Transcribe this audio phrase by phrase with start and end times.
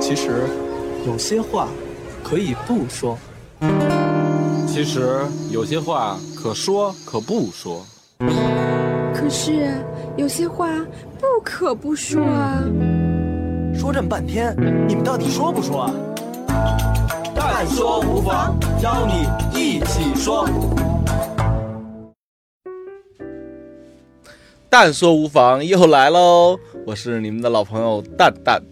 [0.00, 0.46] 其实，
[1.06, 1.68] 有些话
[2.22, 3.18] 可以不说。
[4.66, 7.84] 其实有些话可说可不说。
[9.14, 9.74] 可是
[10.16, 10.68] 有些话
[11.18, 12.62] 不可不说啊。
[13.74, 14.54] 说这么半天，
[14.86, 15.94] 你们到底说不说啊？
[17.34, 19.26] 但说无妨，邀你
[19.58, 20.46] 一起说。
[24.68, 28.62] 但说无妨又来喽，我是你们的老朋友蛋蛋。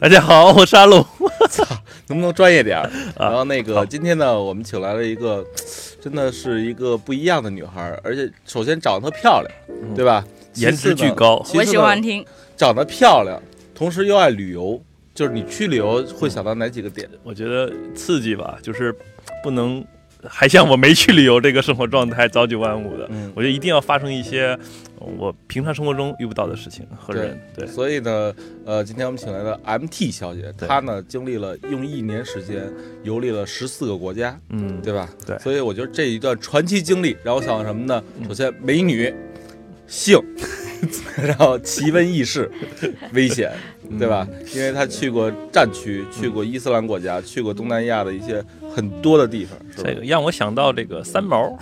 [0.00, 1.04] 大家好，我是阿鲁。
[1.50, 1.62] 操，
[2.06, 2.90] 能不能专业点儿？
[3.18, 5.44] 然后那个今天呢，我们请来了一个，
[6.00, 10.24] 真的是一个不一样的女孩儿，而且首先长得特漂亮，对吧？
[10.54, 12.24] 颜值巨高我喜欢听。
[12.56, 13.38] 长得漂亮，
[13.74, 14.82] 同时又爱旅游。
[15.12, 17.06] 就是你去旅游会想到哪几个点？
[17.22, 18.96] 我觉得刺激吧，就是
[19.42, 19.84] 不能
[20.28, 23.06] 还像我没去旅游这个生活状态朝九晚五的。
[23.10, 24.58] 嗯我觉得一定要发生一些
[24.98, 27.40] 呃我平常生活中遇不到的事情和人。
[27.56, 28.34] 对，所以呢，
[28.64, 32.70] 呃，今天我们请来的 MT 小姐，她呢经历了用一年时间
[33.02, 35.08] 游历了十四个国家，嗯，对吧？
[35.26, 38.02] 对所以我觉得这一段传奇经历让我想到什么呢？
[38.18, 39.12] 嗯首先，美女、
[39.86, 40.20] 性，
[41.16, 42.50] 然后奇闻异事、
[43.12, 43.52] 危险，
[43.98, 44.26] 对吧？
[44.54, 48.42] 因为他去过战区，去过伊斯兰国家，去过东南亚的一些
[48.74, 49.94] 很多的地方，是吧这？
[49.94, 51.56] 个让我想到这个三毛。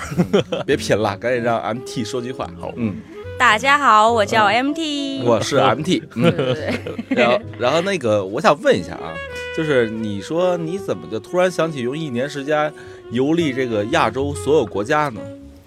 [0.67, 2.49] 别贫了， 赶紧让 MT 说句话。
[2.61, 2.97] 好嗯，
[3.39, 5.23] 大家好，我叫 MT。
[5.25, 6.23] 我是 MT，嗯。
[6.23, 9.15] 对对对，然后，然后那个，我想问一下啊，
[9.57, 12.73] 就是你说你怎么就突然想起用一年时间
[13.11, 15.21] 游历这个亚洲所有国家呢？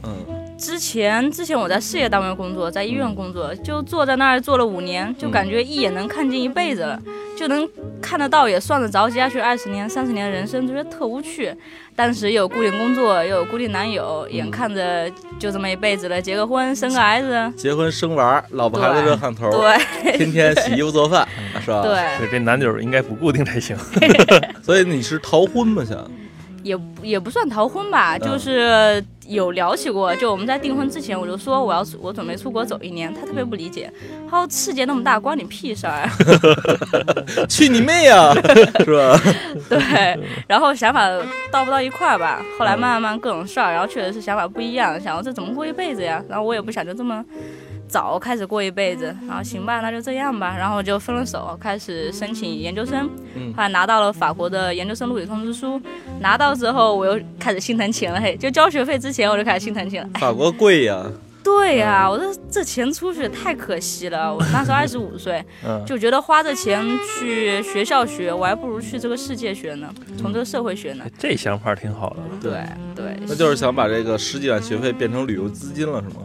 [0.04, 0.16] 嗯，
[0.62, 7.02] 之前之前我在事业单位工作，在医院工作，就坐在那儿坐了五年，就感觉一眼能看见一辈子了，
[7.36, 7.68] 就能
[8.00, 11.52] 看得到，也算得着接下去二十年、三十年的人生，就觉得特无趣。
[11.96, 15.10] 当时有固定工作，又有固定男友，眼看着
[15.40, 21.28] 就这么一辈子了，结个婚，生个孩子，结婚生娃，老婆孩子热炕头，对 天天洗衣服做饭，
[21.66, 21.82] 是吧？。
[21.82, 23.76] 对，对，这男友应该不固定才行。
[24.62, 25.84] 所以你是逃婚吗？
[25.84, 25.98] 想？
[26.64, 29.04] 也也不算逃婚吧，嗯就是
[29.34, 30.16] 有聊起过。
[30.16, 33.92] 就我们在订婚之前，我就说我要出我准备出国走一年，他特别不理解，
[34.30, 36.10] 他说世界那么大，关你屁事儿。
[37.50, 38.34] 去你妹呀、
[38.84, 39.20] 是吧？
[39.70, 41.08] 对，然后想法
[41.52, 42.42] 到不到一块儿吧。
[42.58, 46.24] 后来慢慢慢各种事儿，然后确实是想法不一样，想说这怎么过一辈子呀？
[46.30, 47.24] 然后我也不想就这么
[47.92, 53.10] 早开始过一辈子，然后行吧，那就这样吧，然后就分了手，开始申请研究生。
[53.36, 55.80] 嗯后来拿到了法国的研究生录取通知书，
[56.22, 60.10] 拿到之后我又开始心疼钱了，嘿，就交学费之前我就开始心疼钱了。
[60.14, 61.06] 哎， 法国贵呀、
[61.44, 64.34] 对呀、我说这钱出去太可惜了。
[64.34, 66.82] 我那时候二十五岁， 嗯，就觉得花这钱
[67.20, 71.04] 去学校学，我还不如去这个世界学呢，从这个社会学呢。
[71.18, 72.18] 这想法挺好的。
[72.42, 72.62] 对
[72.96, 76.22] 对那就是想把这个十几万学费变成旅游资金了，是吗？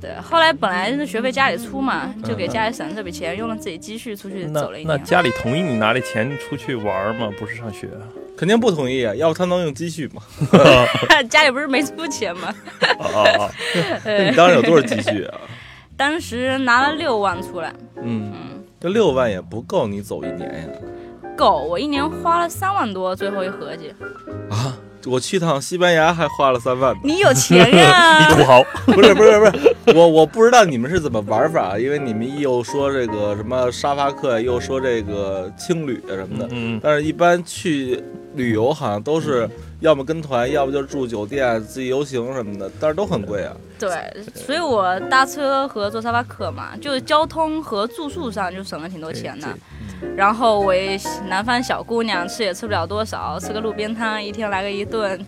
[0.00, 4.88] 对，后来本来是学费家里出嘛，就给家里省这笔钱，用了自己积蓄出去走了一年。
[4.88, 7.30] 那家里同意你拿这钱出去玩吗？
[7.38, 7.88] 不是上学？
[8.36, 10.22] 肯定不同意啊，要不他能用积蓄吗？
[11.28, 12.54] 家里不是没出钱吗？
[12.98, 13.50] 哦哦哦，
[14.04, 15.38] 那你当时有多少积蓄啊？
[15.96, 17.70] 当时拿了六万出来，
[18.02, 18.32] 嗯，
[18.80, 20.68] 这六万也不够你走一年呀。
[21.36, 23.94] 够我一年花了三万多，最后一合计，
[24.48, 27.00] 啊，我去趟西班牙还花了三万呢。
[27.04, 28.62] 你有钱呀、 你土豪。
[28.86, 38.02] 不是不是不是，我我不知道你们是怎么玩法，因为你们又说这个什么沙发客，又说这个青旅啊什么的，嗯，但是一般去
[38.34, 39.48] 旅游好像都是
[39.80, 43.52] 要么跟团，要不就住酒店、自己游行什么的，但是都很贵啊。
[43.78, 43.88] 对，
[44.34, 49.48] 所以我搭车和坐沙发客嘛，就是交通和住宿上就省了挺多钱的。
[50.16, 55.18] 然后我也南方小姑娘，吃也吃不了多少，吃个路边摊，一天来个一顿，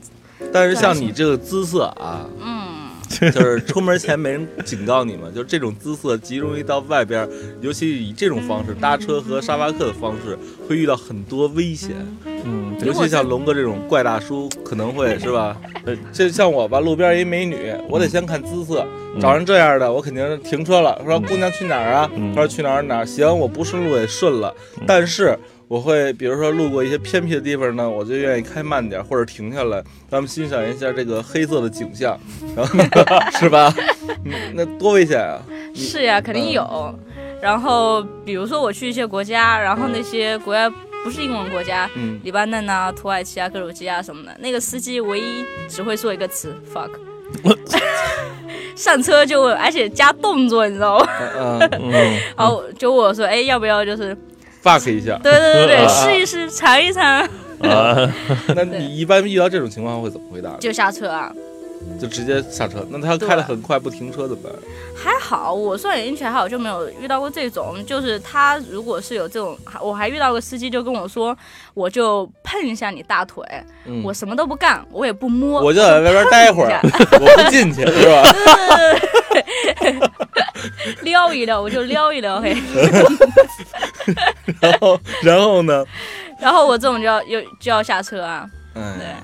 [0.53, 2.82] 但是像你这个姿色啊，嗯，
[3.33, 5.33] 就是出门前没人警告你们？
[5.35, 7.29] 就这种姿色极容易到外边，
[7.61, 10.37] 尤其以这种方式搭车和沙发客的方式，
[10.67, 11.91] 会遇到很多危险。
[12.25, 15.57] 嗯，尤其像龙哥这种怪大叔，可能会是吧？
[15.85, 18.87] 呃，这像我吧，路边一美女，我得先看姿色，
[19.21, 21.01] 找成这样的，我肯定是停车了。
[21.05, 22.11] 说姑娘去哪儿啊？
[22.15, 23.07] 嗯她说去哪儿哪儿。
[23.07, 24.53] 行，我不顺路也顺了，
[24.87, 25.39] 但是
[25.73, 32.21] 我会比如说路过一些偏僻的地方呢，我就愿意开慢点或者停下来，咱们欣赏一下这个黑色的景象，
[32.55, 32.79] 然后
[33.41, 33.75] 是吧？
[34.27, 35.41] 嗯那多危险啊！
[35.75, 36.95] 是呀，肯定有。
[37.41, 40.69] 然后比如说我去一些国家，然后那些国家
[41.03, 46.91] 不是英文国家，嗯，黎巴嫩啊、土耳其啊、格鲁吉亚什么的，那个司机唯一只会说一个词 fuck，
[48.77, 51.09] 上车就问，而且加动作，你知道吗？
[51.35, 51.93] 嗯嗯，
[52.37, 54.15] 然后就问我说，哎，要不要就是，
[54.63, 55.19] ，fuck 一下。
[55.23, 57.05] 对对对对， 试一试，尝一尝，
[57.61, 58.15] 啊，
[58.55, 60.57] 那你一般遇到这种情况会怎么回答呢？
[60.61, 61.33] 就下车啊。
[62.03, 62.85] 就直接下车。
[62.91, 64.53] 那他要开的很快不停车怎么办？
[64.97, 67.77] 还好，我算运气还好，就没有遇到过这种。
[67.87, 71.37] 就是他如果是有这种，我还遇到个司机就跟我说，
[71.75, 73.45] 我就碰一下你大腿，
[73.87, 78.23] 嗯我什么都不干，我也不摸，我就在外边待会儿， 我不进去是吧？
[81.03, 82.57] 撩一撩，我就撩一撩嘿。
[84.61, 85.85] 然后然后呢？
[86.41, 89.23] 然后我这种就要又就要下车啊，嗯对哎，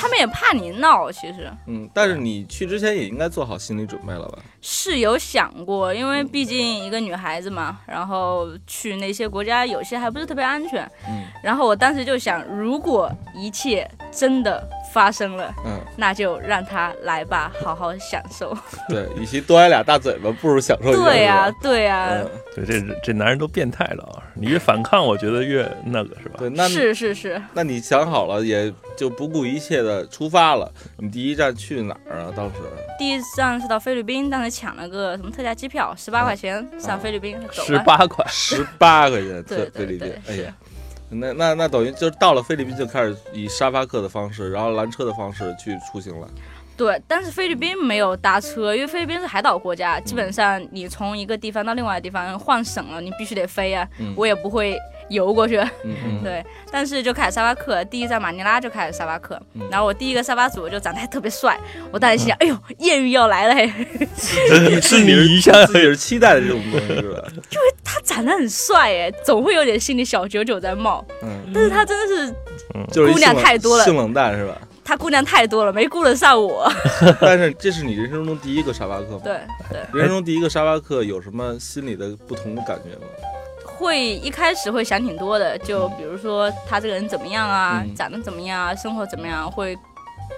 [0.00, 1.52] 他们也怕你闹，其实。
[1.66, 4.38] 嗯，但是你去之前也应该做好心理准备了吧？
[4.62, 11.24] 是有想过，因为毕竟一个女孩子嘛，然后去那些国家有些还不是特别安全，嗯。
[11.42, 18.56] 然后我当时就想，如果一切真的发生了，嗯，那就让他来吧，好好享受。
[18.88, 21.02] 对，与其多挨俩大嘴巴，不如享受一下。
[21.04, 24.22] 对呀、对呀、嗯，对，这这男人都变态了啊！
[24.34, 26.36] 你越反抗，我觉得越那个是吧？
[26.38, 30.70] 对，那是是是，那你想好了，也就不顾一切的出发了。
[30.98, 32.32] 你第一站去哪儿啊？
[32.36, 32.54] 当时
[32.98, 37.82] 第一站是到菲律宾，当时抢了个什么特价机票，十八块钱上菲律宾，走十了。
[37.84, 40.54] 八块，十八块钱对菲律宾哎呀，
[41.10, 46.28] 那那那等于就是到了菲律宾就开始以沙发客的方式，然后拦车的方式去出行了。
[46.76, 54.78] 对，但是菲律宾没有搭车，因为菲律宾是海岛国家，基本上你从一个地方到另外的地方换省了，你必须得飞啊，嗯我也不会
[55.10, 55.58] 游过去。
[55.84, 61.58] 嗯嗯，对，但是就开始沙发客，第一站马尼拉就开始沙发客，嗯然后我第一个沙发主就长得还特别帅，
[61.92, 63.70] 我当时心想，哎呦，艳遇要来了嘿，
[64.68, 67.22] 你是你一下自己是期待的这种东西是吧？
[67.84, 72.34] 他长得很帅哎，总会有点心里小九九在冒，嗯，但是他真的是
[72.92, 74.56] 就是姑娘太多了性冷淡是吧？
[74.82, 76.68] 他姑娘太多了，没顾得上我。
[77.20, 79.20] 但是这是你人生中第一个沙发客吗？
[79.22, 79.38] 对
[79.70, 83.06] 对，人生中第一个沙发客有什么心里的不同的感觉吗？
[83.80, 89.74] 会一开始会想挺多的，就比如说他这个人怎么样啊，嗯长得怎么样啊，生活怎么样，会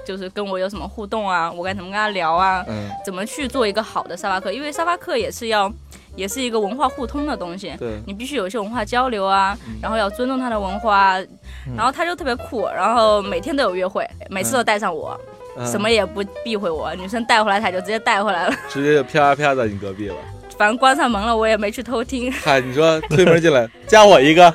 [0.06, 5.70] 就是跟我有什么互动啊，我该怎么跟他聊啊，嗯，怎么去做一个好的沙发客，因为沙发客也是要，
[6.14, 7.74] 也是一个文化互通的东西。
[7.80, 11.18] 对，你必须有一些文化交流啊，嗯然后要尊重他的文化，
[11.76, 15.18] 然后他就特别酷，然后每天都有约会，每次都带上我，
[15.58, 20.14] 嗯什么也不避讳我，女生带回来他就直接带回来了，直接就啪啪在你隔壁了。
[20.56, 24.49] 反正关上门了我也没去偷听，嗨，你说推门进来， 加我一个，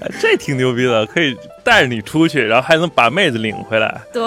[0.00, 1.36] 哎 这挺牛逼的，可以
[1.68, 4.00] 带着你出去，然后还能把妹子领回来。
[4.10, 4.22] 对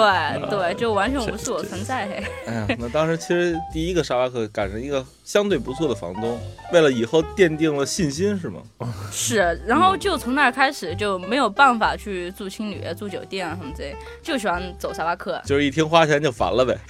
[0.48, 2.24] 对，就完全无视我存在嘿。
[2.46, 6.38] 哎呀，那当时其实第一个沙发客赶上一个相对不错的房东，
[6.72, 8.62] 为了以后奠定了信心，是吗？
[9.10, 16.78] 是，然后就从那儿开始就没有办法去住青旅、住酒店啊什么之类，就喜欢走沙发客，就是一听花钱就烦了呗。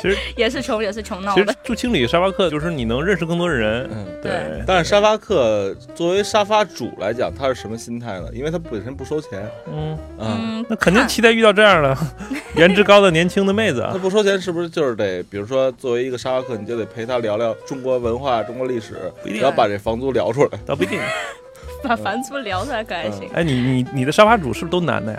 [0.00, 1.56] 其实 也是穷也是穷闹的其实。
[1.64, 8.28] 住青旅沙发客就是你能认识更多的人，嗯，对，但是沙发客作为沙发主来讲，他是什么心态呢？
[8.32, 10.38] 因为他本身不收钱嗯，啊。
[10.40, 11.94] 嗯，那肯定期待遇到这样的
[12.56, 13.98] 颜值高的年轻的妹子他啊。
[14.00, 20.58] 不收钱是不是就是得，比如说作为一个沙发客，你就得陪他聊聊中国文化、中国历史，不一定然后把这房租聊出来。
[20.64, 20.98] 倒不一定。
[21.84, 25.18] 把房租聊出来可还行，哎，你你你的沙发主是不是都男的呀？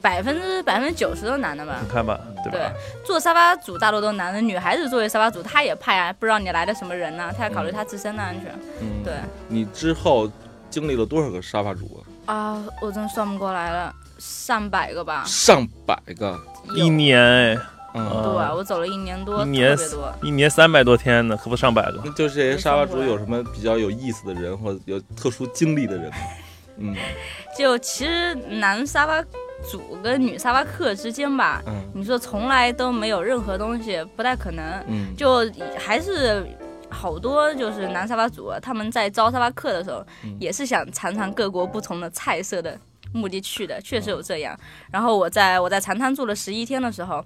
[0.00, 1.88] 百分之百分之九十都男的吧你。
[1.92, 2.70] 看吧，对吧？
[3.04, 8.54] 做沙发主大多都男的，女孩子作为沙发主，她也怕呀，不知道你来的什么人呢、她要考虑她自身的安全。
[8.80, 9.14] 嗯，对
[9.48, 10.30] 你之后
[10.70, 12.00] 经历了多少个沙发主啊？
[12.28, 15.24] 啊，我真算不过来了，上百个吧。
[15.26, 16.38] 上百个。
[16.74, 17.58] 一年哎，
[17.94, 20.14] 嗯，对，我走了一年多，一年特别多。
[20.22, 22.02] 一年三百多天呢，可不上百个。
[22.04, 26.16] 那就是这些沙发主有什么比较有意思的人，或者有特殊经历的人吗？
[26.80, 26.94] 嗯
[27.56, 29.20] 就其实男沙发
[29.68, 34.64] 主跟女沙发客之间吧，嗯你说从来都没有任何东西，不太可能。
[34.86, 36.46] 嗯，就还是
[36.90, 42.78] 好多就是南沙发主，他们在招沙发客的时候，嗯也是想尝尝各国不同的菜色的
[43.12, 44.58] 目的去的，确实有这样。
[44.90, 47.24] 然后我在我在长滩住了十一天的时候。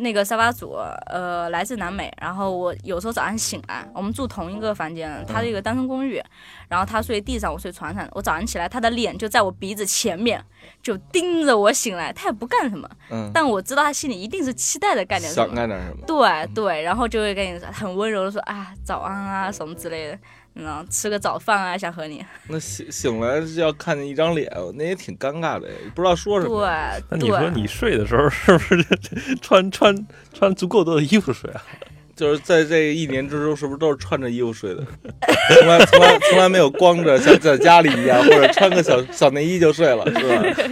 [0.00, 0.76] 那个沙发组，
[1.06, 2.12] 呃，来自南美。
[2.20, 6.20] 然后我有时候早上醒来，我们住同一个房间，他是一个单身公寓，
[6.68, 8.08] 然后他睡地上，我睡床上。
[8.12, 10.42] 我早上起来，他的脸就在我鼻子前面，
[10.82, 15.54] 就盯着我醒来，他也不干什么，嗯，但我知道他心里一定是期待的干点什么想。
[15.54, 16.04] 干点什么？
[16.06, 20.18] 对对，然后就会跟你很温柔的说啊早安啊什么之类的，
[20.54, 22.24] 嗯，吃个早饭啊，想和你。
[22.48, 26.66] 那醒醒来就要看见一张脸，那也挺尴尬的，不知道说什么。
[27.08, 28.84] 对对，那你说你睡的时候是不是
[29.40, 29.94] 穿穿
[30.34, 31.62] 穿足够多的衣服睡啊？
[32.16, 34.84] 就是在这一年之中，是不是都是穿着衣服睡的？
[35.60, 40.12] 从来从来从来没有光着像在家里一样，或者穿个小小内衣就睡了，是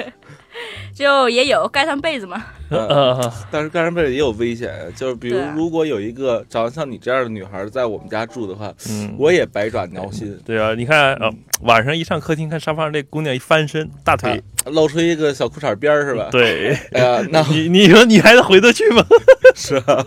[0.03, 0.13] 吧？
[0.93, 2.45] 就也有盖上被子嘛。
[3.51, 10.39] 但是干上辈子也有危险，就是比如如果有一个长得像你这样的女孩在我们家住的话，嗯，我也百爪挠心。
[10.45, 11.31] 对啊，你看啊，
[11.63, 19.05] 晚上一上客厅看沙发上这姑娘一翻身，大腿，露出一个小裤衩边儿是吧？，对， 哎呀， 那你你说你还能回得去吗？
[19.55, 20.07] 是啊，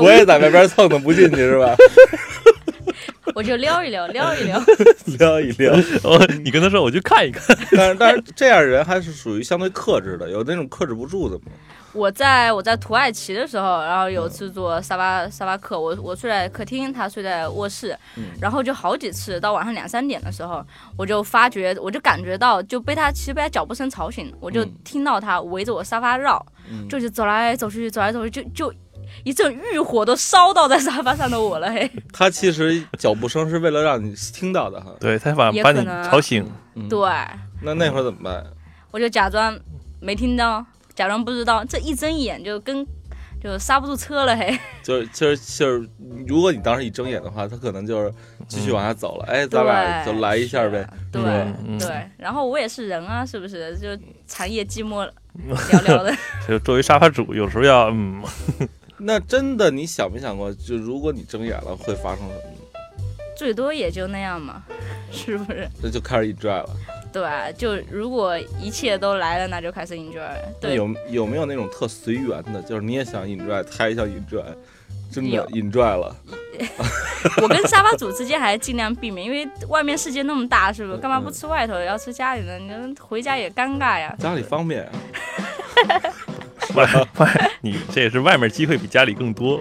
[0.00, 1.74] 我也在外边蹭的不进去是吧？
[3.34, 4.62] 我就撩一撩，撩一撩。
[5.18, 5.72] 撩一撩。
[6.02, 11.44] 我你跟他说我去看一看，但是但是这样人还是属于相对克制的，有那种克制不住的嘛。
[11.92, 18.24] 我在我在土耳其的时候，然后有次坐沙发沙发客，我我睡在客厅，他睡在卧室，嗯。
[18.40, 20.64] 然后就好几次到晚上两三点的时候，
[20.96, 24.74] 我就发觉，我就感觉到就被他其实被他脚步声吵醒，我就嗯。
[24.84, 26.88] 听到他围着我沙发绕，嗯。
[26.88, 28.74] 就是走来走去，走来走去，就就
[29.24, 34.90] 一阵欲火都烧到在沙发上的我了，嘿， 他其实脚步声是为了让你听到的哈。
[34.98, 36.98] 对他把把你吵醒，嗯，对，
[37.60, 38.42] 那那会儿怎么办？
[38.90, 39.58] 我就假装
[40.00, 42.86] 没听到，假装不知道，这一睁眼就跟
[43.42, 44.56] 就刹不住车了，嘿。
[44.82, 45.88] 就是就是就是，
[46.26, 48.12] 如果你当时一睁眼的话，他可能就是
[48.46, 49.24] 继续往下走了。
[49.26, 50.88] 哎，咱俩就来一下呗。
[51.10, 51.22] 对
[51.78, 53.76] 对，然后我也是人啊，是不是？
[53.78, 53.88] 就
[54.26, 55.08] 长夜寂寞
[55.48, 56.14] 寥寥的。
[56.48, 58.22] 就作为沙发主，有时候要嗯，
[58.98, 62.40] 那真的，你想没想过，就如果你睁眼了，会发生什么？
[63.36, 64.62] 最多也就那样嘛，
[65.10, 65.68] 是不是？
[65.82, 66.70] 那就开始 enjoy 了。
[67.12, 70.20] 对啊，就如果一切都来了，那就开始 enjoy。
[70.60, 74.42] 对，有有没有那种特随缘的，就是你也想 enjoy，他也想 enjoy，
[75.12, 76.16] 真的有 enjoy 了。
[77.42, 80.98] 我跟沙发主之间还尽量避免，因为外面世界那么大，是不是？
[80.98, 82.58] 干嘛不吃外头，要吃家里的？
[82.58, 84.14] 你回家也尴尬呀。
[84.18, 84.90] 家里方便啊，
[86.74, 86.86] 外
[87.18, 89.60] 外你这也是外面机会比家里更多，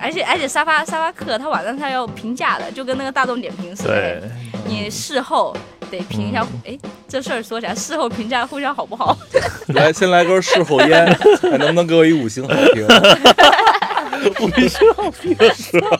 [0.00, 4.30] 而且而且沙发沙发客他晚上他要评价的，就跟那个大众点评似的对。，
[4.66, 5.54] 你事后
[5.98, 9.16] 得评一下，哎、这事儿说起来，事后评价互相好不好？
[9.74, 11.04] 来先来根事后烟，
[11.42, 12.86] 哎能不能给我一五星好评？
[14.40, 15.98] 五星好评是吧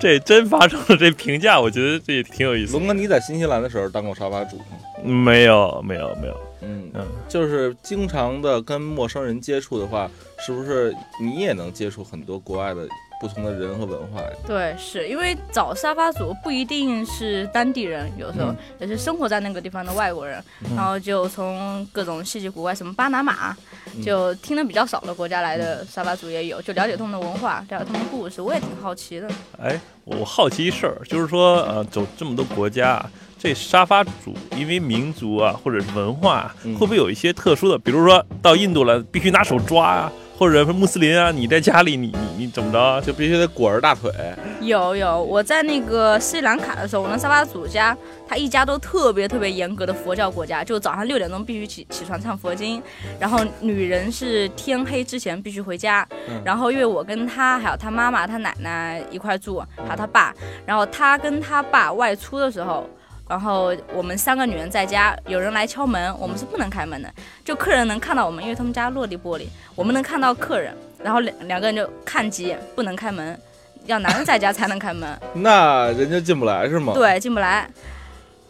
[0.00, 2.72] 这真发生了这评价，我觉得这也挺有意思。
[2.76, 4.64] 龙哥，你在新西兰的时候当过沙发主吗？
[5.02, 10.10] 没有没有没有，嗯嗯，就是经常的跟陌生人接触的话，
[10.44, 12.88] 是不是你也能接触很多国外的
[13.26, 14.20] 不同的人和文化？
[14.46, 20.44] 对，是因为找沙发主不一定是当地人，有时候嗯也是生活在那个地方的外国人，
[20.76, 23.56] 然后就从各种稀奇古怪，什么巴拿马，
[23.96, 29.26] 嗯就听的比较少的国家来的沙发主也有，就了解他们的文化，了解他们的故事，我也挺好奇的。
[29.58, 33.02] 哎，我好奇一事儿，就是说，呃，走这么多国家，
[33.38, 37.78] 这沙发主因为民族啊，或者是文化会不会有一些特殊的？
[37.78, 40.12] 比如说到印度了，必须拿手抓啊，
[40.44, 43.00] 或者穆斯林啊，你在家里你你你怎么着啊？
[43.00, 44.12] 就必须得裹着大腿，
[44.60, 47.96] 有有，我在那个斯里兰卡的时候，我那沙发主家，
[48.28, 52.82] 他一家都特别特别严格的佛教国家，就早上六点钟必须起起床唱佛经，
[53.18, 60.34] 然后女人是天黑之前必须回家，嗯然后因为我跟他还有他妈妈、他奶奶一块住，还有他爸，
[60.66, 62.86] 然后他跟他爸外出的时候。
[63.28, 67.10] 然后我们三个女人在家，有人来敲门，我们是不能开门的，
[67.42, 73.38] 就客人能看到我们，因为他们家落地玻璃，我们能看到客人，然后两两个人就看几眼，不能开门，
[73.86, 75.18] 要男人在家才能开门。
[75.32, 76.92] 那人家进不来是吗？
[76.92, 77.66] 对，进不来。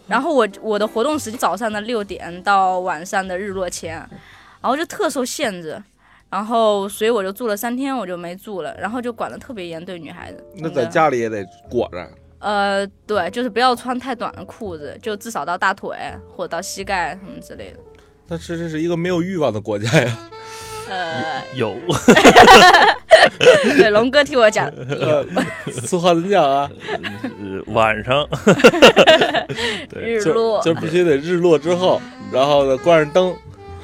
[0.09, 3.97] 然后我我的活动时间早上的六点到晚上的日落前，
[4.61, 5.81] 然后就特受限制，
[6.29, 10.45] 然后所以我就住了三天，我就没住了，然后就管得特别严，对女孩子。
[10.57, 12.07] 那在家里也得裹着。
[12.45, 15.97] 呃，对，就是不要穿太短的裤子，就至少到大腿
[16.37, 17.79] 或者到膝盖什么之类的。
[18.29, 20.19] 但是这是一个没有欲望的国家呀。
[20.91, 21.75] 呃，有，
[23.79, 25.25] 对，龙哥替我讲， 呃，
[25.73, 26.71] 此话怎讲啊？
[27.23, 28.29] 呃晚上，
[29.89, 31.99] 对，日落，就必须得日落之后，
[32.31, 33.35] 然后呢关上灯，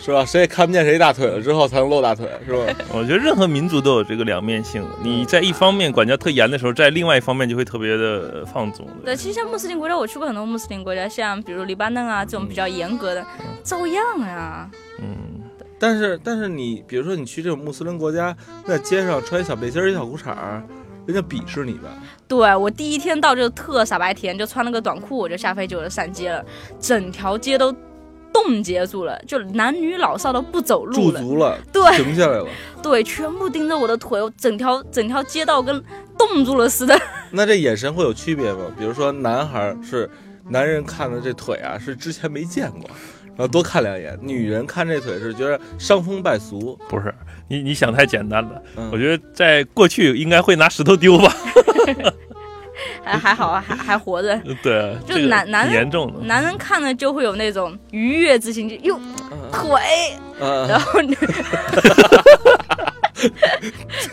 [0.00, 0.25] 是吧？
[0.25, 2.75] 谁也看不见谁大腿了之后才能露大腿，是吧？
[2.92, 4.83] 我觉得任何民族都有这个两面性。
[5.02, 8.87] 你在一方面管教特严的时候，在另外一方面就会特别的放纵。
[9.04, 13.25] 对，其实像穆斯林国家，我去过很多穆斯林国家，像比如黎巴嫩啊这种比较严格的，
[13.62, 14.71] 照样呀。
[15.00, 15.40] 嗯，
[15.78, 18.35] 但是但是你比如说你去这种穆斯林国家，
[18.66, 20.62] 在街上穿小背心儿、一小裤衩儿，
[21.07, 21.88] 人家鄙视你呗？
[22.26, 26.45] 对我第一天到就特傻白甜，就穿了个短裤，我就下飞机我就上街了，
[26.78, 27.75] 整条街都
[28.32, 31.20] 冻结住了，就男女老少都不走路了。
[31.20, 32.46] 驻足了，对停下来了。
[32.82, 35.82] 对，全部盯着我的腿，我整条整条街道跟
[36.16, 36.99] 冻住了似的。
[37.30, 38.60] 那这眼神会有区别吗？
[38.78, 40.08] 比如说男孩儿是
[40.49, 42.88] 男人看的这腿啊，是之前没见过，
[43.37, 46.78] 然后多看两眼；女人看这腿是觉得伤风败俗。
[46.88, 47.14] 不是，
[47.49, 48.62] 你你想太简单了。
[48.76, 51.32] 嗯我觉得在过去应该会拿石头丢吧。
[53.04, 54.37] 还还好啊，还还活着。
[54.62, 56.21] 对，就男男人严重的。
[56.21, 59.00] 男人看了就会有那种愉悦之心，就哟
[59.52, 59.80] 腿，
[60.40, 61.16] 嗯然后女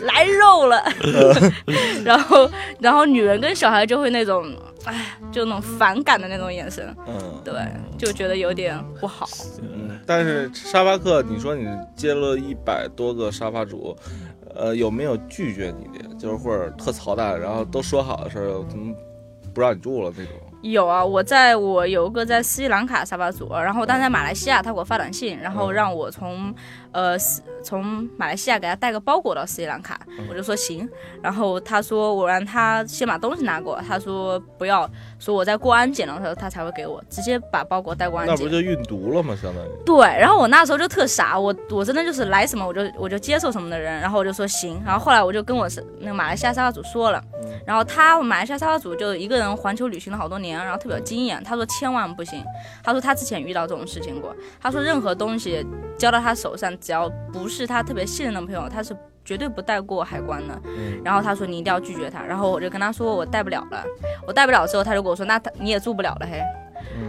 [0.00, 0.82] 来肉了，
[2.04, 4.44] 然后然后女人跟小孩就会那种，
[4.84, 7.54] 哎，就那种反感的那种眼神，嗯对，
[7.96, 9.26] 就觉得有点不好。
[9.62, 11.66] 嗯，但是沙发客，你说你
[11.96, 13.96] 接了一百多个沙发主，
[14.54, 16.14] 呃，有没有拒绝你的？
[16.16, 18.94] 就是或者特操蛋，然后都说好的事儿，怎么
[19.54, 20.32] 不让你住了那种？
[20.62, 26.52] 有啊，我在我有一个在斯里兰卡沙巴组，然后但是在马来西亚他给我发短信，然后让我从
[26.92, 30.88] 呃斯从马来西亚给他带个包裹到斯里兰卡，我就说行，
[31.20, 38.36] 然后他说我让他先把东西拿过，他说不要，说我在过安检的时候他才会给我，直接把包裹带过安检。
[38.36, 39.36] 那不就运毒了吗？
[39.40, 39.68] 相当于。
[39.84, 47.22] 对，然后我那时候就特傻，我我真的就是来什么我就我就接受什么的人，然后我就说行，然后后来我就跟我是那个马来西亚沙发组说了，
[47.66, 52.42] 然后他马来西亚沙发组就一个人环球旅行了好多年，然后特别有经验，他说千万不行，
[52.82, 55.66] 他说他之前遇到这种事情过，他说任何东西
[55.98, 58.96] 交到他手上，只要不是他特别信任的朋友，他是。
[59.24, 60.58] 绝对不带过海关的，
[61.04, 63.84] 然后他说你一定要拒绝他，然后我就跟他说我带不了了，
[64.26, 66.40] 我带不了之后，他就跟我说那他你也住不了了嘿，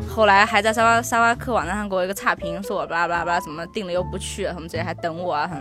[0.08, 5.60] 后来还在沙发沙发客网站上给我一个差评，说我巴拉巴拉巴拉什么订了又不去，什么这些还等我啊，很，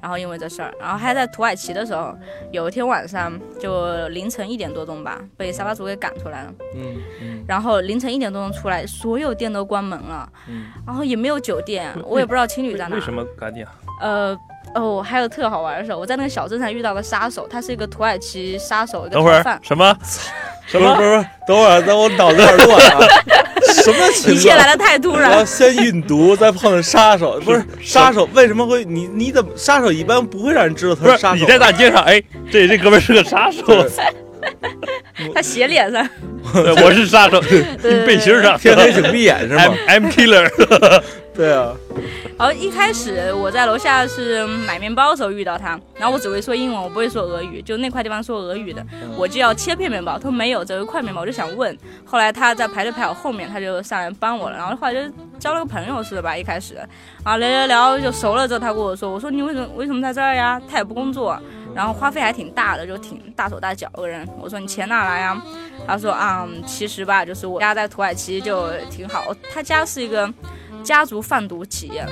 [0.00, 2.16] 然后因为这事儿，然后还在土耳其的时候，
[2.50, 7.44] 有一天晚上就凌晨一点多钟吧，被沙发主给赶出来了，嗯嗯。
[7.46, 10.28] 然后凌晨一点多钟出来，所有店都关门了，
[10.86, 13.72] 然后也没有酒店，我也不知道情侣在哪为，什么赶紧啊？
[14.00, 14.38] 呃。
[14.76, 19.96] 哦，还有特好玩的事，我在那个小镇上遇到个杀手，他是一个土耳其杀手，一个等会儿逃犯，什么？
[20.66, 20.94] 什么？
[20.96, 22.98] 不是不是，等会儿，等我脑子有点乱啊！
[23.82, 24.66] 什么情一切来？
[24.66, 25.46] 的太突然后然。
[25.46, 31.36] 先运毒，再碰上杀手，不是杀手为什么会你你怎么杀手一般不会让人知道他是杀手？
[31.36, 33.62] 你在大街上，哎，这这哥们是个杀手，
[35.34, 36.06] 他斜脸上，
[36.52, 37.40] 我是杀手，
[38.04, 40.50] 背心上天黑请闭眼是吗 I'm killer，
[41.34, 41.72] 对啊，
[42.38, 48.84] 然后一开始我在楼下是买面包的时候遇到他，然后我只会说英文，我不会说俄语，就那块地方说俄语的，
[49.16, 51.74] 我就要切片面包，他说没有，只有一块面包，我就想问，
[52.04, 55.00] 后来他在排队排我后面，他就上来帮我了，然后后来就
[55.38, 56.74] 交了个朋友似的吧，一开始，
[57.24, 60.60] 然后聊聊聊就熟了之后，他跟我说，我说你为什么为什么在这儿呀？
[60.70, 61.40] 他也不工作，
[61.74, 65.42] 然后花费还挺大的，就挺大手大脚个人，我说你钱哪来呀？
[65.86, 70.30] 他说啊、嗯其实吧，就是我家在土耳其就挺好，他家是一个
[70.86, 72.06] 家族贩毒企业，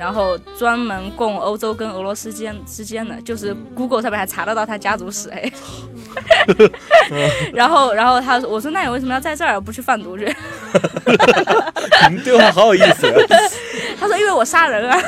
[0.00, 5.52] 然后专门供欧洲跟俄罗斯间之间的，就是 Google 上面还查得到他家族史哎。
[7.52, 10.24] 然后，然后他说：“我说那你为什么要在这儿不去贩毒去
[12.08, 13.06] 你们对话好有意思。
[14.00, 14.98] ”他说：“因为我杀人啊。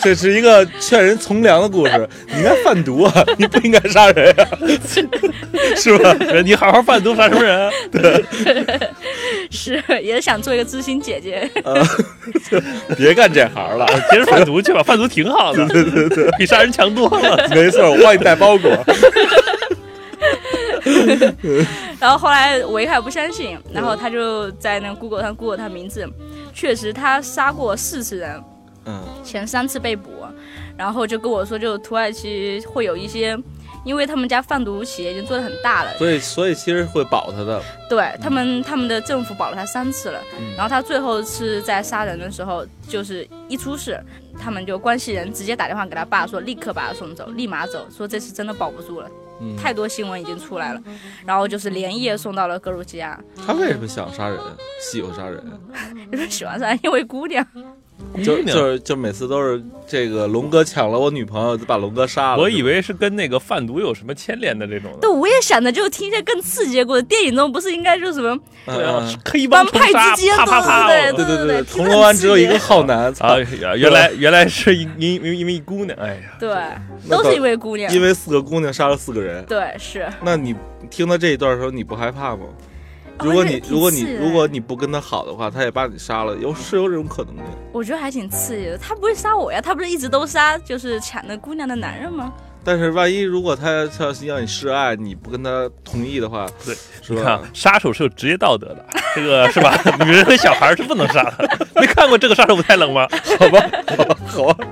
[0.00, 2.08] 这是一个劝人从良的故事。
[2.28, 4.46] 你应该贩毒啊，你不应该杀人啊，
[5.76, 6.14] 是吧？
[6.44, 7.70] 你好好贩毒杀什么人啊？”
[9.50, 11.50] 是，也是想做一个知心姐姐。
[12.96, 13.86] 别干这行了。
[14.10, 17.48] 接着贩毒去吧，贩毒挺好的，对对对，比杀人强多了。
[17.50, 18.70] 没错，我帮你带包裹。
[22.00, 26.08] 然后后来我一开始不相信，然后他就在那个 Google 上 Google 他名字，
[26.54, 28.42] 确实他杀过四次人，
[28.86, 30.10] 嗯前三次被捕，
[30.76, 33.36] 然后就跟我说，就土耳其会有一些，
[33.84, 37.62] 因为他们家贩毒企业已经做得很大了，所以所以其实会保他的。
[37.88, 40.54] 对他们他们的政府保了他三次了，嗯。
[40.56, 44.00] 然后他最后是在杀人的时候，就是一出事，
[44.38, 50.82] 他们就关系人直接打电话给他爸说，立刻把他送走，立马走，说这次真的保不住了，嗯，太多新闻已经出来了，
[51.26, 54.38] 然后就是连夜送到了格鲁吉亚，他为什么想杀人？
[54.80, 55.42] 喜欢杀人？
[56.12, 57.44] 就 是喜欢上因为姑娘，
[58.24, 62.42] 就就是就每次都是这个龙哥抢了我女朋友，就把龙哥杀了。
[62.42, 64.98] 我以为是跟那个贩毒有什么牵连的这种的。
[65.00, 68.34] 对，我也想的就听一些更刺激的故事，电影中不是应该就是什么
[68.66, 73.36] 嗯对啊嗯，黑帮派之间，啪啪啪，对对对对，铜锣湾只有一个浩南，啊，
[73.76, 76.50] 原来原来是因因因因为一姑娘，哎呀，对，
[77.08, 79.44] 都是因为姑娘，因为四个姑娘杀了四个人。
[79.46, 80.06] 对是。
[80.22, 80.54] 那你
[80.90, 82.46] 听到这一段的时候，你不害怕吗？
[83.20, 87.42] 哦 如果你如果你如果你不跟他好的话，他也把你杀了，有是有这种可能的。
[87.72, 88.78] 我觉得还挺刺激的。
[88.78, 92.32] 他不会杀我呀，他不是一直都杀就是抢那姑娘的男人吗？
[92.62, 97.40] 但是万一如果他他要是要你示爱，你不跟他同意的话，对，是吧？
[97.54, 99.74] 杀手是有职业道德的，这个是吧？
[100.04, 101.58] 女人和小孩是不能杀的。
[101.80, 103.08] 没看过这个杀手不太冷吗？
[103.38, 104.66] 好吧，好吧，好吧，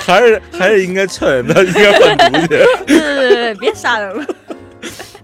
[0.00, 2.46] 还是还是应该劝人他应该贩毒去。
[2.48, 4.26] 对对对对，别杀人了。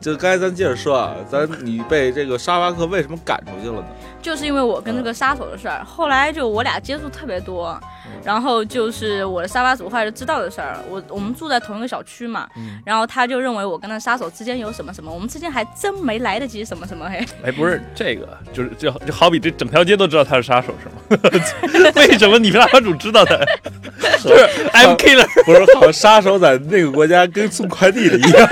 [0.01, 3.85] 就刚才咱接着说啊，咱你被这个沙巴克为什么赶出去了呢？
[4.23, 7.79] 就是因为我跟这个杀手的事儿，后来就我俩接触特别多，
[8.25, 10.79] 然后就是我的沙发主后来就知道的事儿。
[10.89, 12.47] 我我们住在同一个小区嘛，
[12.85, 17.25] 然后他就认为我跟那杀手之间有什么什么，我们之间还真没来得及什么什么嘿。
[17.43, 21.91] 哎，不是这个，就是就就好比这整条街都知道他是杀手是吗？
[21.97, 23.37] 为什么你们沙发主知道他？
[24.23, 28.49] 就是 I'm killer，不是，好像杀手在那个国家跟送快递的一样。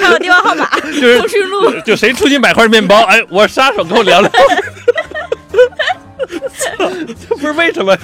[0.00, 1.70] 还有电话号码，就是通讯录。
[1.84, 4.30] 就谁出去买块面包，哎，我是杀手，跟我聊聊。
[6.28, 7.96] 这 不是为什么？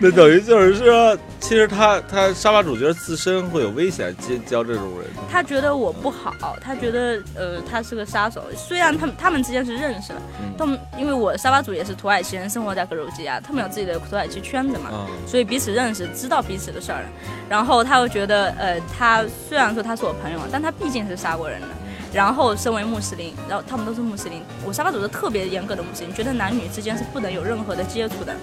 [0.00, 5.08] 那等于就是说，其实他他沙发主角自身会有危险，结交这种人。
[5.30, 8.42] 他觉得我不好，他觉得呃他是个杀手。
[8.56, 10.20] 虽然他们他们之间是认识的，
[10.56, 17.04] 他们因为我沙发主也是土耳其人，生活在格鲁吉亚，他们有自己的土耳其圈子嘛，嗯，所以彼此认识，知道彼此的事儿。
[17.48, 21.66] 然后他又觉得呃他虽然说他是我朋友，但他毕竟是杀过人的。
[22.12, 28.34] 然后身为穆斯林，然后他们都是穆斯林，我沙发主是特别严格的穆斯林，觉得男女之间是不能有任何的接触的。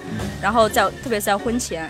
[0.42, 1.90] 然后在特别是在婚前，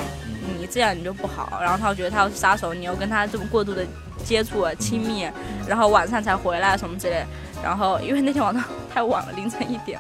[0.57, 1.59] 你这样你就不好。
[1.61, 3.85] 然后他又觉得他要是杀手，你又跟他这么过度的
[4.23, 5.27] 接触啊、亲密，
[5.67, 7.25] 然后晚上才回来什么之类。
[7.63, 9.99] 然后因为那天晚上 太晚了，凌晨一点，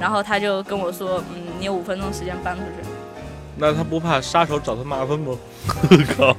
[0.00, 2.88] 然后他就跟我说，嗯，你有五分钟时间搬出去。
[3.56, 5.34] 那他不怕杀手找他麻烦吗？
[6.16, 6.36] 靠！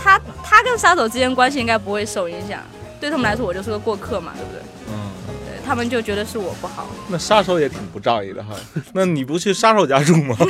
[0.00, 2.60] 他他跟杀手之间关系应该不会受影响，
[3.04, 4.62] 对他们来说我就是个过客嘛，对不对？
[4.88, 5.10] 嗯，
[5.46, 6.86] 对他们就觉得是我不好。
[7.06, 8.54] 那杀手也挺不仗义的哈。
[8.94, 10.34] 那你不去杀手家住吗？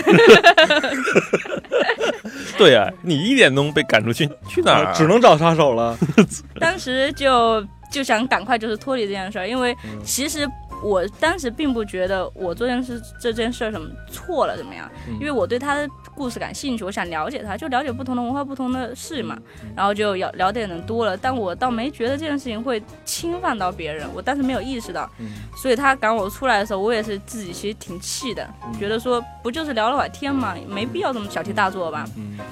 [2.57, 4.93] 对呀、你一点钟被赶出去，去哪儿啊？
[4.95, 5.99] 只能找杀手了。
[6.61, 10.49] 当时就就想赶快就是脱离这件事儿，因为其实
[10.83, 19.39] 我当时并不觉得我做件事这件事儿什么错了怎么样，因为我对他的故事感兴趣，我想了解他，就了解不同的文化、不同的事嘛，
[19.75, 25.11] 然后就了了解的人多了，但我倒没觉得这件事情会侵犯到别人，我当时没有意识到，
[25.57, 28.47] 所以他赶我出来的时候，我也是自己其实挺气的，
[28.79, 32.05] 觉得说不就是聊了会儿天嘛，没必要这么小题大做吧，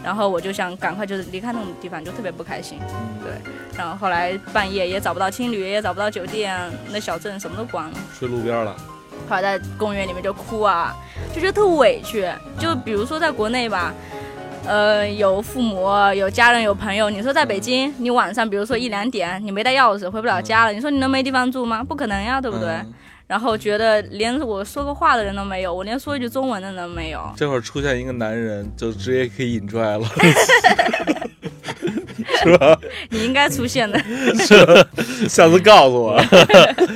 [0.03, 2.79] 然后我就想赶快就是离开那种地方，就特别不开心，
[3.23, 3.33] 对，
[3.77, 6.59] 然后后来半夜也找不到青旅，也找不到酒店，
[6.91, 7.99] 那小镇什么都关了。
[8.19, 8.77] 睡路边了。
[9.29, 10.95] 跑在公园里面就哭啊，
[11.35, 12.29] 就觉得特委屈。
[12.59, 13.95] 就比如说在国内吧，
[14.67, 17.09] 呃，有父母、有家人、有朋友。
[17.09, 21.83] 你说在北京，你晚上比如说一两点，你没带钥匙回不了家了，你说你能没地方住吗？
[21.85, 22.69] 不可能呀，对不对？
[22.69, 22.95] 嗯
[23.29, 27.33] 然后觉得连我说个话的人都没有，我连说一句中文的人都没有。
[27.35, 30.07] 这会儿出现一个男人，就直接可以引出来了，
[33.11, 33.99] 你应该出现的。
[34.37, 36.21] 是下次告诉我。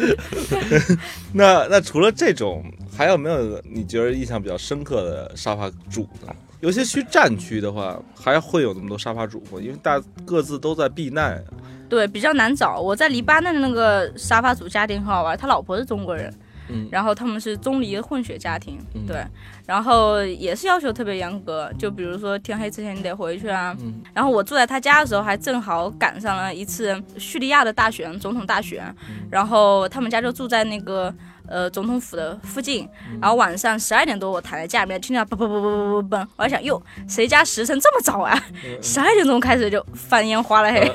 [1.32, 2.64] 那那除了这种，
[2.96, 6.34] 还有没有你觉得印象比较深刻的沙发主呢？
[6.60, 9.58] 有些去战区的话，还会有那么多沙发主吗？
[9.60, 11.44] 因为大各自都在避难。
[11.88, 12.80] 对，比较难找。
[12.80, 16.32] 我在黎巴嫩的那个沙发主家庭很好玩，他老婆是中国人，
[16.68, 16.88] 嗯。
[16.90, 19.06] 然后他们是中黎混血家庭，嗯。
[19.06, 19.24] 对，
[19.66, 23.76] 然后也是要求特别严格，就比如说天黑之前你得回去啊。
[23.80, 24.02] 嗯。
[24.14, 29.28] 然后我住在他家的时候，还正好赶上了一次叙利亚的大选，总统大选，嗯。
[29.30, 31.14] 然后他们家就住在那个。
[31.48, 33.20] 呃，总统府的附近，嗯。
[33.20, 38.36] 然后晚上十二点多，我躺在家里面，听到嘣嘣嘣嘣嘣嘣嘣，我还想，哟，谁家时辰这么早啊？
[38.82, 40.90] 十二点钟开始就放烟花了嘿。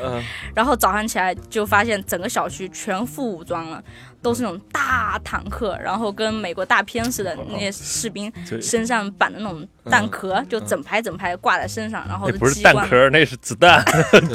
[0.53, 3.81] 然后早上起来就发现整个小区全副武装了，
[4.21, 8.31] 都是那种大坦克，然后跟美国大片似的那些士兵
[8.61, 13.83] 身上绑的那种弹壳，就整排整排挂在身上，然后那不是弹壳，那是子弹。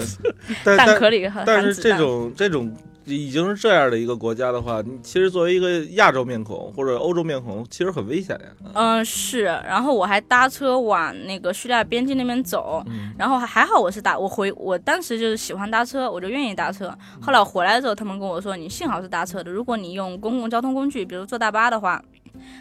[0.77, 1.92] 弹壳里含但是含子弹。
[1.92, 8.71] 这种这种已经是这样的一个国家的话，你其实作为一个亚洲面孔或者欧洲面孔，其实很危险呀。
[8.75, 12.85] 嗯，是，然后我还搭车往那个叙利亚边境那边走，
[13.16, 16.92] 然后还还好我是搭，我回我当时就是喜欢搭车，我就愿意搭车。
[17.21, 22.03] 后来我回来的时候，他们跟我说，你幸好是搭车的，如果你用公共交通工具，比如坐大巴的话，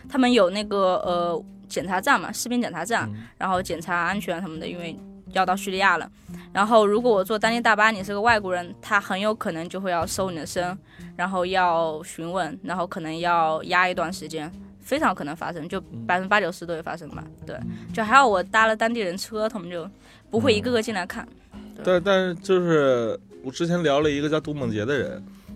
[0.07, 4.95] 他们有那个呃检查站嘛，士兵检查站，然后检查安全什么的，因为
[5.35, 6.09] 要到叙利亚了。
[6.51, 10.77] 然后如果我坐当地大巴，你是个外国人，他很有可能就会要搜你的身，
[11.15, 14.51] 然后要询问，然后可能要压一段时间。
[14.81, 17.23] 非常可能发生，就百分之八九十都会发生吧。
[17.43, 17.57] 对，
[17.91, 19.89] 就还好我搭了当地人车，他们就
[20.29, 21.27] 不会一个个进来看。
[21.83, 25.11] 但但是就是我之前聊了一个叫杜梦杰的人，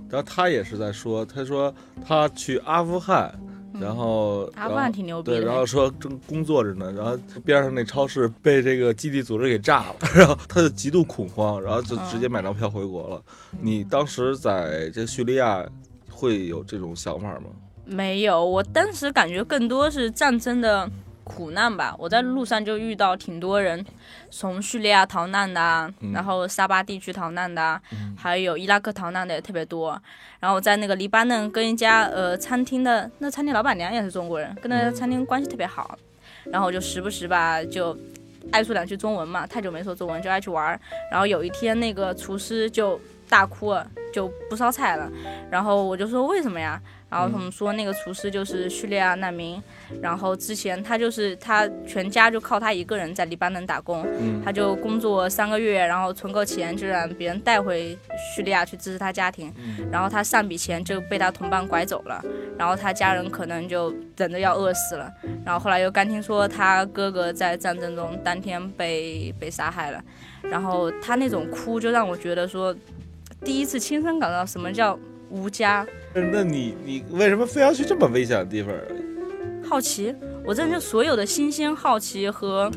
[0.09, 1.71] 然后他也是在说，他说
[2.03, 3.31] 他去阿富汗，
[3.79, 13.21] 然后嗯阿富汗挺牛逼对，然后说正工作着呢，然后边上那超市被这个基地组织给炸了，然后他就极度恐慌，然后就直接买张票回国了。
[13.61, 15.65] 你当时在这叙利亚
[16.09, 17.45] 会有这种想法吗？
[17.85, 20.87] 没有，我当时感觉更多是战争的
[21.29, 21.95] 苦难吧。
[21.99, 23.85] 我在路上就遇到挺多人
[24.31, 27.81] 从叙利亚逃难的啊，然后沙巴地区逃难的啊，
[28.17, 29.91] 还有伊拉克逃难的也特别多。
[30.39, 35.97] 然后我在那个黎巴嫩跟一家呃餐厅的那餐厅老板娘也是中国人，跟那家餐厅关系特别好。
[36.45, 37.95] 然后我就时不时吧就
[38.51, 40.79] 爱说两句中文嘛，太久没说中文就爱去玩儿。
[41.11, 45.11] 然后有一天那个厨师就大哭了，就不烧菜了。
[45.51, 46.81] 然后我就说为什么呀？
[47.09, 49.61] 然后他们说那个厨师就是叙利亚难民，
[50.01, 54.41] 然后之前他就是他全家就靠他一个人在黎巴嫩打工，嗯。
[54.43, 57.97] 他就工作三个月，然后存够钱就让别人带回
[58.33, 59.53] 叙利亚去支持他家庭，
[59.91, 62.23] 然后他上笔钱就被他同伴拐走了，
[62.57, 65.11] 然后他家人可能就等着要饿死了，
[65.45, 70.01] 然后后来又刚听说他哥哥在战争中当天被被杀害了，
[70.41, 72.73] 然后他那种哭就让我觉得说，
[73.43, 74.97] 第一次亲身感到什么叫
[75.29, 75.85] 无家。
[76.13, 78.73] 那你你为什么非要去这么危险的地方？
[79.63, 80.13] 好奇，
[80.43, 82.71] 我真的就所有的新鲜、好奇和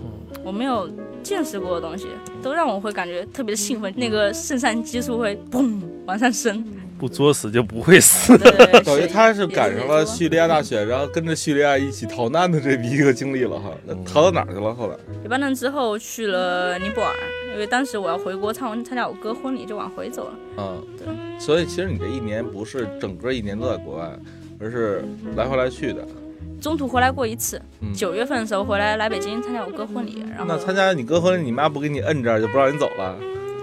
[0.45, 0.91] 我没有
[1.23, 2.09] 见识过的东西，
[2.43, 6.65] 都让我会感觉特别的兴奋，那个肾上激素会嘣往上升。
[6.99, 8.39] 不作死就不会死。
[8.85, 13.73] 等于他是赶上了叙利亚大选，然后跟着叙利亚一起逃难的这么一个经历了哈。
[13.85, 14.73] 那逃到哪儿去了？
[14.73, 17.13] 后来黎巴嫩之后去了尼泊尔，
[17.55, 20.35] 因为当时我要回国参参加我哥婚礼，就往回走了。
[20.59, 21.07] 嗯，对。
[21.45, 24.09] 所以其实你这一年不是整个一年都在国外，
[24.61, 26.07] 而是来回来去的。
[26.61, 33.17] 中途回来过一次嗯，九、月份的时候回来来北京参加我哥婚礼，然后那参加你哥婚礼，你妈不给你摁这儿，就不让你走了？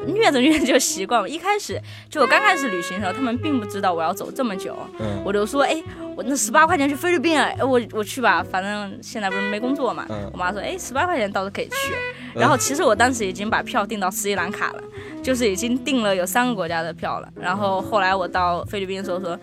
[0.05, 1.29] 虐着虐着就习惯了。
[1.29, 5.81] 一开始就我刚开始旅行的时候，他们并不知道我要走这么久，嗯我就说，哎，
[6.17, 10.05] 我那十八块钱去菲律宾啊，哎，我我去吧，反正现在不是没工作嘛。
[10.09, 11.93] 嗯我妈说，哎，十八块钱倒是可以去。
[12.35, 14.83] 然后其实我当时已经把票订到斯里兰卡了，
[15.21, 17.29] 就是已经订了有三个国家的票了。
[17.35, 19.37] 然后后来我到菲律宾的时候说，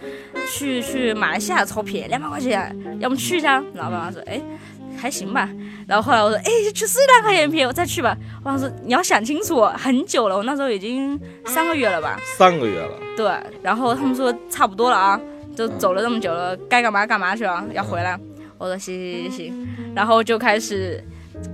[0.52, 3.62] 去去马来西亚超便宜，两百块钱，要么去一下。
[3.74, 4.40] 然后爸妈说，哎。
[4.98, 5.46] 还行吧，
[5.86, 8.16] 然后后来我说，哎，去斯里兰卡也很便宜，我再去吧。
[8.42, 13.30] 我想说，你要想清楚，很久了，我那时候已经三个月了吧，三个月了，对，
[13.62, 15.20] 然后他们说差不多了啊，
[15.54, 18.18] 就走了这么久了，该干嘛干嘛去了，要回来。
[18.56, 21.04] 我说行行行行，然后就开始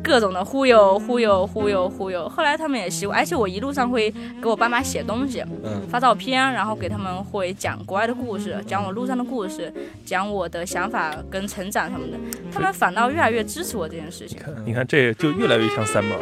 [0.02, 2.28] 各种的忽悠忽悠忽悠忽悠。
[2.28, 9.72] 后来他们也习惯，而且我一路上会给我爸妈写东西，嗯发照片，然后给他们会讲国外的故事，讲我路上的故事，
[10.04, 12.18] 讲我的想法跟成长什么的。
[12.52, 14.38] 他们反倒越来越支持我这件事情。
[14.64, 16.16] 你看，这就越来越像三毛。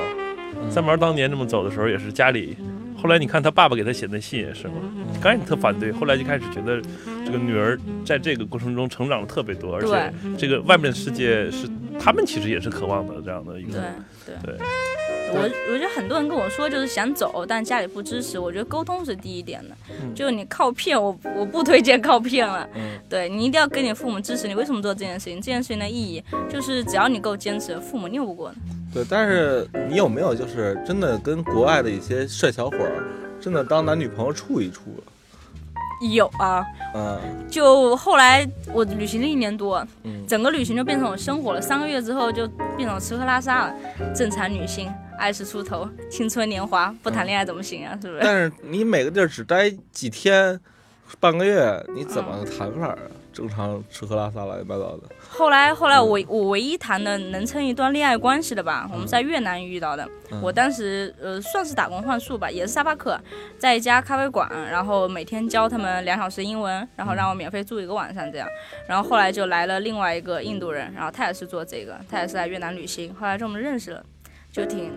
[0.69, 2.57] 三毛当年这么走的时候，也是家里。
[3.01, 4.75] 后来你看他爸爸给他写的信也是嘛，
[5.23, 6.81] 刚开始特反对，后来就开始觉得
[7.25, 11.67] 这个女儿在这个过程中成长了特别多，而且这个外面的世界是
[11.99, 13.73] 他们其实也是渴望的这样的一个
[14.27, 14.67] 对对对。
[15.33, 15.39] 我
[15.73, 18.37] 我觉得很多人跟我说就是想走，但家里不支持。
[18.37, 19.77] 我觉得沟通是第一点的，
[20.13, 22.69] 就是你靠骗，我我不推荐靠骗了。
[22.75, 28.57] 嗯对你一定要跟你父母支持你为什么做这件事情，这件事情的意义就是只要你够坚持，父母拗不过的。
[28.93, 29.05] 对。
[29.09, 33.05] 但是你有没有就是真的跟国外的一些帅小伙儿，
[33.41, 34.83] 真的当男女朋友处一处？
[36.15, 41.61] 有啊，嗯就后来我旅行了一年多，嗯整个旅行就变成我生活了。
[41.61, 43.75] 三个月之后就变成吃喝拉撒了，
[44.15, 47.93] 正常女性，二十出头，青春年华，不谈恋爱怎么行啊？
[48.01, 48.21] 是不是？
[48.23, 50.59] 但是你每个地儿只待几天、
[51.19, 52.99] 半个月，你怎么谈法啊？
[53.41, 55.05] 正常吃喝拉撒乱七八糟的。
[55.31, 60.05] 后来，后来我我唯一谈的能称一段恋爱关系的吧，我们在越南遇到的。
[60.31, 63.19] 嗯我当时呃算是打工换宿吧，也是沙发客，
[63.59, 68.47] 在一家咖啡馆，然后每天教他们两小时英文，然后让我免费住一个晚上这样。
[68.87, 74.05] 然后后来就来了另外一个印度人，然后他也是做这个，他也是在越南旅行，后来就我们认识了，
[74.53, 74.93] 就挺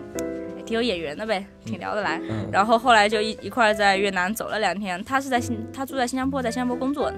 [0.64, 2.20] 挺有眼缘的呗，挺聊得来。
[2.28, 7.12] 嗯然后后来就一一块儿在越南走了两天，他是在新他住在新加坡，在新加坡工作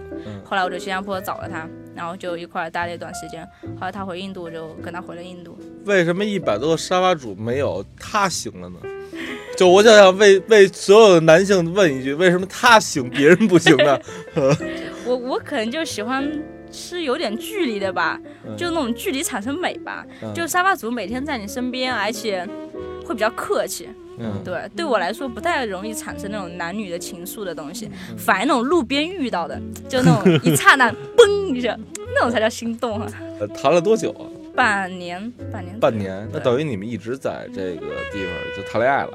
[0.45, 3.47] 后来我就新加坡找了他，然后就一块儿待了一段时间。
[3.79, 5.59] 后来他回印度，就跟他回了印度。
[5.85, 8.77] 为什么一百多个沙发主没有他行了呢？
[9.57, 13.99] 就我就想为为所有的男性问一句：为什么他行，别人不行呢？
[15.07, 16.31] 我我可能就喜欢
[16.77, 20.05] 吃有点距离的吧，嗯就那种距离产生美吧。
[20.23, 22.47] 嗯就沙发族每天在你身边，而且
[23.07, 23.89] 会比较客气。
[24.19, 31.77] 嗯，对，对我来说不太容易产生那种男女的情愫的东西，嗯反而那种路边遇到的，就那种一刹那嘣一下，
[32.15, 33.07] 那种才叫心动啊！
[33.41, 34.25] 呃谈了多久啊？
[34.55, 39.11] 半年，半年，半年，那等于你们一直在这个地方就谈恋爱了。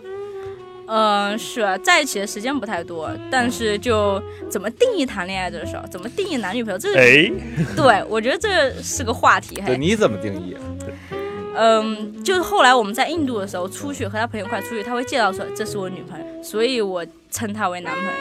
[0.94, 7.32] 嗯，是啊在一起的时间不太多，但是就怎么定义谈恋爱这个事儿，怎么定义男女朋友，这个、哎，
[7.78, 9.56] 对我觉得这是个话题。
[9.56, 10.54] 对，嘿，你怎么定义？
[11.56, 18.12] 嗯，就是后来我们在印度的时候出去和他朋友一块出去，他会介绍说这是我女朋友，所以我称他为男朋友。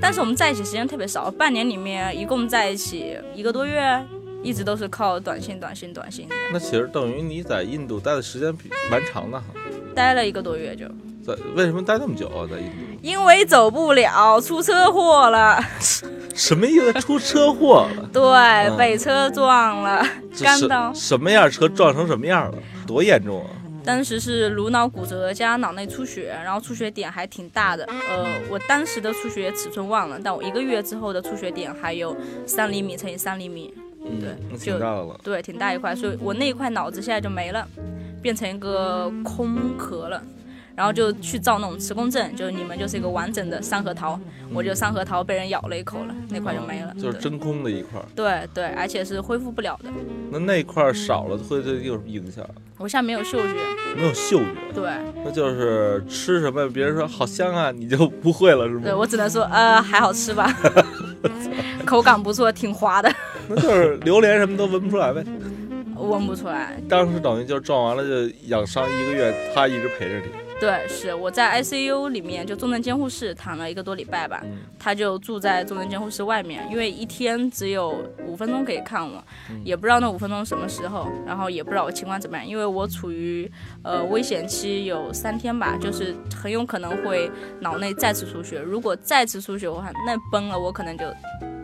[0.00, 4.04] 但是我们在一起时间特别少，半年里面一共在一起一个多月，
[4.42, 9.44] 一直都是靠短信、短信、短信，那其实等于你在印度待的时间比蛮长的哈。
[9.94, 10.86] 待了一个多月就。
[11.26, 12.46] 在为什么待那么久啊？
[12.50, 12.72] 在印度？
[13.02, 15.60] 因为走不了，出车祸了。
[16.34, 16.92] 什么意思？
[16.94, 18.08] 出车祸了？
[18.12, 20.06] 对，被车撞了，
[20.40, 20.92] 干到。
[20.94, 21.50] 什么样？
[21.50, 22.58] 车撞成什么样了？
[22.86, 23.50] 多严重啊！
[23.84, 27.84] 当时是颅脑骨折加脑内出血，然后出血点还挺大的。
[27.86, 33.72] 呃，我当时的出血尺寸忘了，但我一个月之后的出血点还有三厘米乘以三厘米，
[34.20, 35.20] 对嗯，那就挺大的了。
[35.22, 37.66] 对，挺大一块，所以我那一块脑子现在就没了，
[38.20, 40.20] 变成一个空壳了。
[40.76, 44.20] 然后就去照那种磁共振，就是你们就是一个完整的三核桃，
[44.52, 46.94] 我就三核桃被人咬了一口了，那块就没了。
[47.00, 48.04] 就是真空的一块儿。
[48.14, 49.88] 对对，而且是恢复不了的。
[50.30, 52.44] 那那块儿少了会对有什么影响？
[52.76, 53.54] 我现在没有嗅觉，
[53.96, 54.90] 没有嗅觉，对
[55.24, 58.82] 那就是吃什么别人说好香啊，你就不会了是吗？
[58.84, 60.54] 对，我只能说呃还好吃吧，
[61.86, 63.10] 口感不错，挺滑的，
[63.48, 65.24] 那就是榴莲什么都闻不出来呗。
[65.96, 66.78] 闻不出来。
[66.86, 70.26] 当时等于就是撞完了就养伤一个月，他一直陪着你。
[70.58, 77.94] 对，是我在 ICU 里面就重症监护室躺了一个多礼拜吧，嗯他就住在重症监护室外面，因为一天只有
[78.26, 83.50] 五分钟可以看我，嗯也不知道那五分钟什么时候，然后也不知道我情况怎么样，因为我处于
[83.82, 91.04] 呃危险期有三天吧，就是很有可能会脑内再次出血，如果再次出血的话，那崩了我可能就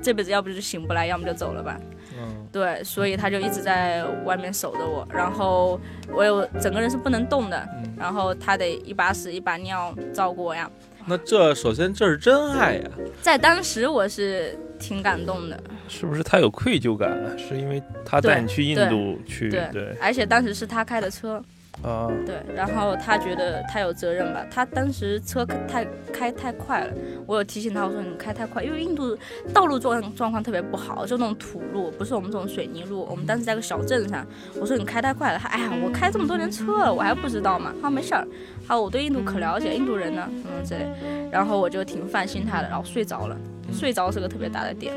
[0.02, 1.81] 这辈子要不就醒不来，要么就走了吧。
[2.18, 5.81] 嗯，对，所以他就一直在外面守着我，然后
[6.12, 10.70] 我有整个人是不能动的，嗯然后他得一把屎一把尿照顾我呀。
[11.07, 12.90] 那这首先这是真爱呀。
[13.20, 17.31] 在当时我是挺感动的，是不是他有愧疚感啊？
[17.37, 21.42] 是因为他带你去印度去，对对而且当时是他开的车，
[21.80, 26.92] 啊，对，然后他觉得他有责任吧，他当时车开太开太快了，
[27.26, 29.18] 我有提醒他，我说你开太快，因为印度
[29.52, 34.24] 道路状状况特别不好，就那种土路，不是我们这种水泥路，我们当时在个小镇上，
[34.61, 37.72] 我说你开太快了，他哎呀，我开这么多年车了，我还不知道吗？
[37.82, 38.24] 他说没事儿，
[38.68, 40.87] 他说我对印度可了解，印度人呢，什么之类，
[41.32, 43.37] 然后我就挺放心他的，然后睡着了，
[43.72, 44.94] 睡着是个特别大的点，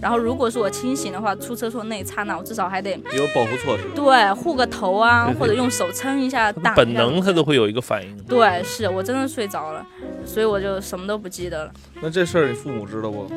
[0.00, 3.84] 然后如果是我清醒的话，出车祸那一刹那，我至少还得有保护措施。
[3.94, 8.16] 对护个头啊对，对或者用手撑一下挡本能他都会有一个反应。
[8.24, 9.84] 对，是我真的睡着了，
[10.24, 11.72] 所以我就什么都不记得了。
[12.00, 13.30] 那这事儿你父母知道不？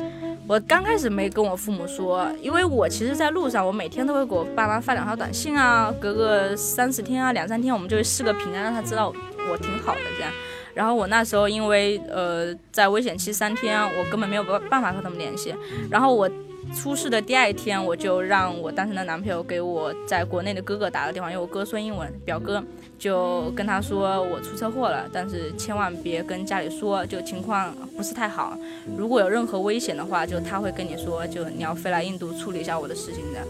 [0.46, 9.08] 我刚开始没跟我父母说，因为我其实，在路上，我每天都会给我爸妈发两条短信啊，隔个三四天啊，两三天，我们就会视个频啊，让他知道
[9.50, 10.30] 我挺好的这样。
[10.74, 15.54] 然后我那时候因为呃在危险期三天，我根本没有办办法和他们联系。
[15.90, 16.28] 然后我
[16.74, 22.62] 出事的第二天，我就让我当时的男朋友给我在国内的哥哥打了电话，因为我哥说英文，表哥
[23.04, 28.56] 就跟他说我出车祸了，但是千万别跟家里说，就情况不是太好。
[28.96, 33.40] 如果有任何危险的话，就他会跟你说，就你要飞来印度处理一下我的事情的。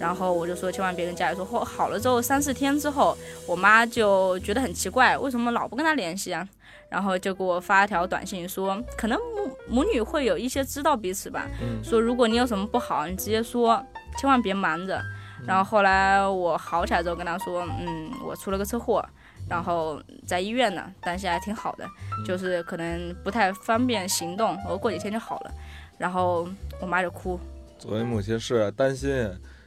[0.00, 1.44] 然后我就说千万别跟家里说。
[1.44, 3.14] 后好了之后三四天之后，
[3.46, 6.48] 我妈就觉得很奇怪，为什么老不跟他联系啊？
[6.88, 11.46] 然后就给我发一条短信说，可能母母女会有一些知道彼此吧。
[11.60, 13.84] 嗯说如果你有什么不好，你直接说，
[14.18, 14.98] 千万别瞒着。
[15.46, 19.04] 然后后来我好起来之后跟他说，嗯，我出了个车祸，
[19.48, 21.86] 然后在医院呢，但现在还挺好的，
[22.26, 25.50] 就是可能不太方便行动，我过几天就好了。
[25.98, 26.46] 然后
[26.80, 27.38] 我妈就哭，
[27.78, 29.10] 作为母亲是担心，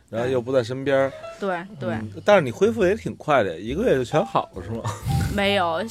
[0.10, 1.12] 然后又不在身边儿。
[1.40, 4.84] 对对，嗯但是你恢复也挺快的，一个月就全好了是吗？
[5.34, 5.84] 没有，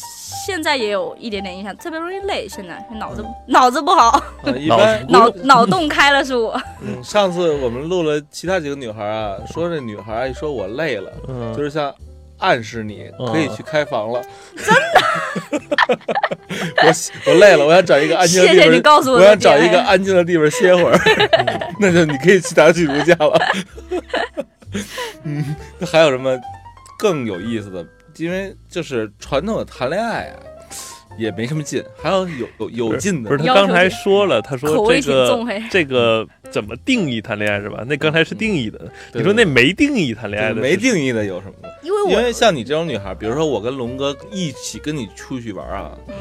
[0.46, 4.22] 现在也有一点点印象，特别容易累，现在脑子脑子不好，啊，
[4.58, 6.60] 一般脑脑洞开了是我。
[6.80, 11.94] 嗯，上次我们录了其他几个女孩啊，说这女孩一说我累了，嗯，就是像
[12.38, 14.20] 暗示你嗯可以去开房了。
[14.56, 15.58] 真的？
[16.82, 18.64] 我我累了，我想找一个安静的地方。
[18.64, 20.98] 谢谢你告诉我我这想找一个安静的地方歇会儿。
[21.80, 23.40] 那就你可以去打起如家了。
[25.22, 26.38] 嗯，那还有什么
[26.98, 27.84] 更有意思的？
[28.18, 30.36] 因为就是传统的谈恋爱啊，
[31.16, 33.44] 也没什么劲，还有有有有劲的不是。
[33.44, 37.84] 他刚才说了，他说这个这个怎么定义谈恋爱是吧？
[37.86, 38.80] 那刚才是定义的，
[39.12, 41.68] 你说那没定义谈恋爱的，没定义的有什么？
[41.82, 46.14] 因为因为像你这种女孩，比如说我跟龙哥一起跟你出去玩啊，嗯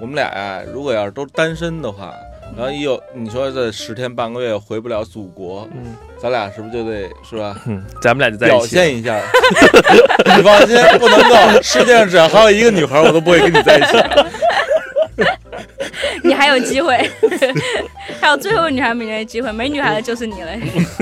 [0.00, 2.14] 我们俩呀、如果要是都单身的话，
[2.56, 7.56] 然后一有你说这十天半个月回不了祖国，嗯咱俩是不是就得是吧？
[7.66, 8.76] 嗯，咱们俩就在一表起。
[8.76, 9.18] 现一下。
[10.36, 13.96] 你放心，不能够，世界上只要还有一个女孩，我都不会跟你在一起。
[16.22, 16.98] 你还有机会，
[18.20, 20.50] 还有最后女孩没的机会，没女孩的就是你了。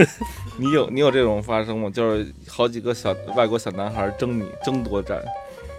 [0.56, 1.90] 你有你有这种发生吗？
[1.92, 5.20] 就是好几个小外国小男孩争你争夺战，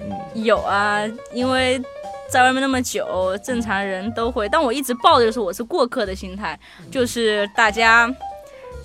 [0.01, 1.01] 嗯，有啊，
[1.31, 1.81] 因为
[2.31, 6.57] 在外面那么久，正常人都会，但我一直抱着就是我是过客的心态，
[6.91, 8.07] 就是大家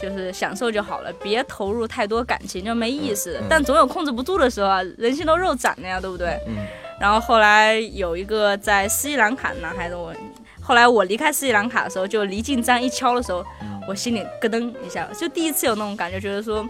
[0.00, 3.38] 就是享受就好了，别投入太多感情，就没意思。
[3.40, 6.38] 嗯但总有控制不住的时候啊，人心都肉长的呀，对不对？
[6.46, 6.56] 嗯。
[7.00, 10.14] 然后后来有一个在斯里兰卡的男孩子，我
[10.62, 16.66] 后来我离开斯里兰卡的时候，就离境章一敲的时候，嗯我心里咯噔一下，就第一次有那种感觉，觉得说。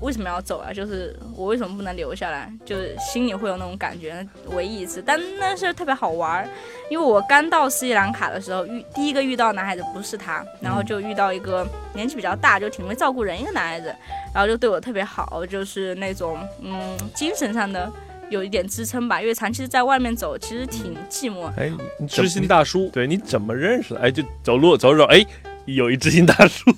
[0.00, 0.72] 为什么要走啊？
[0.72, 2.52] 就是我为什么不能留下来？
[2.64, 5.02] 就是心里会有那种感觉，唯一一次。
[5.04, 6.48] 但那是特别好玩儿，
[6.90, 13.94] 因为我刚到斯里兰卡的时候，遇第一个遇到男孩子不是他，然后就遇到一个年纪比较大，就挺会照顾人一个男孩子，
[14.34, 17.90] 然后就对我特别好，就是那种嗯精神上的
[18.30, 19.20] 有一点支撑吧。
[19.20, 21.50] 因为长期在外面走，其实挺寂寞。
[21.56, 24.00] 哎，你知心大叔，对你怎么认识的？
[24.00, 25.24] 哎，就走路走着走，哎，
[25.66, 26.70] 有一知心大叔，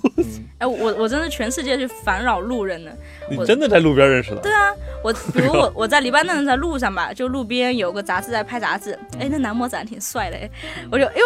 [0.59, 2.91] 哎，我我真的全世界去烦扰路人呢。
[3.31, 4.41] 你我真的在路边认识的？
[4.41, 4.73] 对啊，
[5.03, 10.51] 我 比如我我在黎巴嫩在路上吧，就路边有个杂志在拍杂志，哎，那男模长得挺帅的，哎，
[10.91, 11.23] 我就哎呦。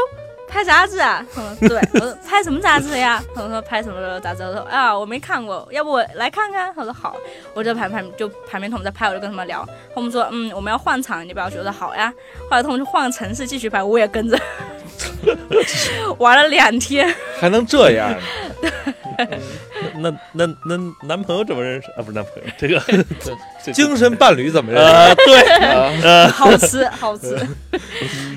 [0.53, 1.25] 拍杂志啊？
[1.33, 3.23] 他说对，我说拍什么杂志呀？
[3.33, 4.43] 他说拍什么杂志？
[4.43, 6.75] 我说啊，我没看过，要不我来看看？
[6.75, 7.15] 他说好，
[7.55, 9.65] 我就旁旁就旁边他们在拍，我就跟他们聊。
[9.95, 12.13] 他们说嗯，我们要换场，你不要觉得好呀。
[12.51, 14.37] 后来他们就换个城市继续拍，我也跟着
[16.19, 17.13] 玩了两天。
[17.39, 18.15] 还能这样？
[19.99, 20.77] 那那那
[21.07, 21.97] 男朋友怎么认识啊？
[21.99, 22.81] 不是男朋友，这个
[23.73, 24.87] 精神伴侣怎么认识？
[24.93, 25.43] 呃，对，
[26.09, 27.37] 啊好吃好吃，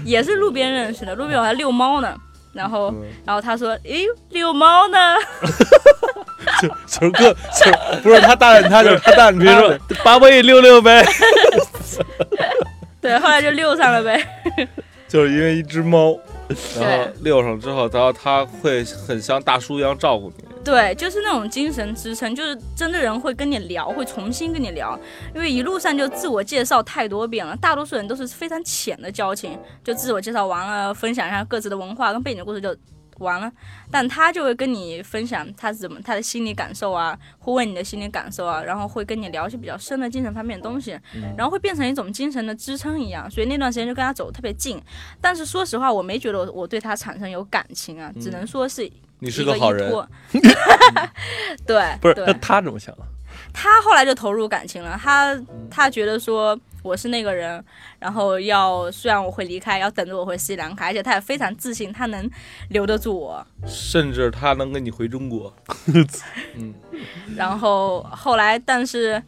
[0.04, 1.16] 也是路边认识的。
[1.16, 2.14] 路边我还遛猫呢，
[2.54, 4.98] 然后嗯然后他说：“诶，遛猫呢
[6.62, 6.68] 就
[7.00, 9.78] 是哥， 就是不是他搭讪他，就是他搭讪比如说。
[10.04, 11.06] 把我也遛遛呗。？”
[13.00, 14.22] 对，后来就遛上了呗。
[15.08, 16.18] 就是因为一只猫，
[16.80, 20.46] 然后遛上之后，然后他会很像大叔一样照顾你。
[20.64, 24.98] 对，就是那种精神支撑，就是真的人会跟你聊，会重新跟你聊，
[25.36, 32.74] 因为一路上就自我介绍太多遍了，大多数人都是非常浅的交情，就自我介绍完了，分享一下各自的文化跟背景故事就
[33.20, 33.52] 完了，
[33.92, 40.98] 但他就会跟你分享他怎么他的心理感受啊，会问你的心理感受啊，然后会跟你聊一些比较深的精神方面的东西，
[41.38, 44.82] 然后会变成一种精神的支撑一样，所以那段时间就跟他走得特别近，
[45.22, 48.90] 但是说实话，我没觉得我我对他产生有感情啊，只能说是
[49.20, 49.92] 你是个个好人，
[51.66, 53.04] 对，不是，那他怎么想的？
[53.54, 55.40] 他后来就投入感情了，他
[55.70, 57.64] 他觉得说我是那个人，
[57.98, 62.30] 然后要虽然我会离开，要等着我回斯里兰卡，而且他也非常自信，他能
[62.70, 63.46] 留得住我。
[63.66, 65.56] 甚至他能跟你回中国。
[66.56, 66.74] 嗯
[67.36, 69.22] 然后后来，但是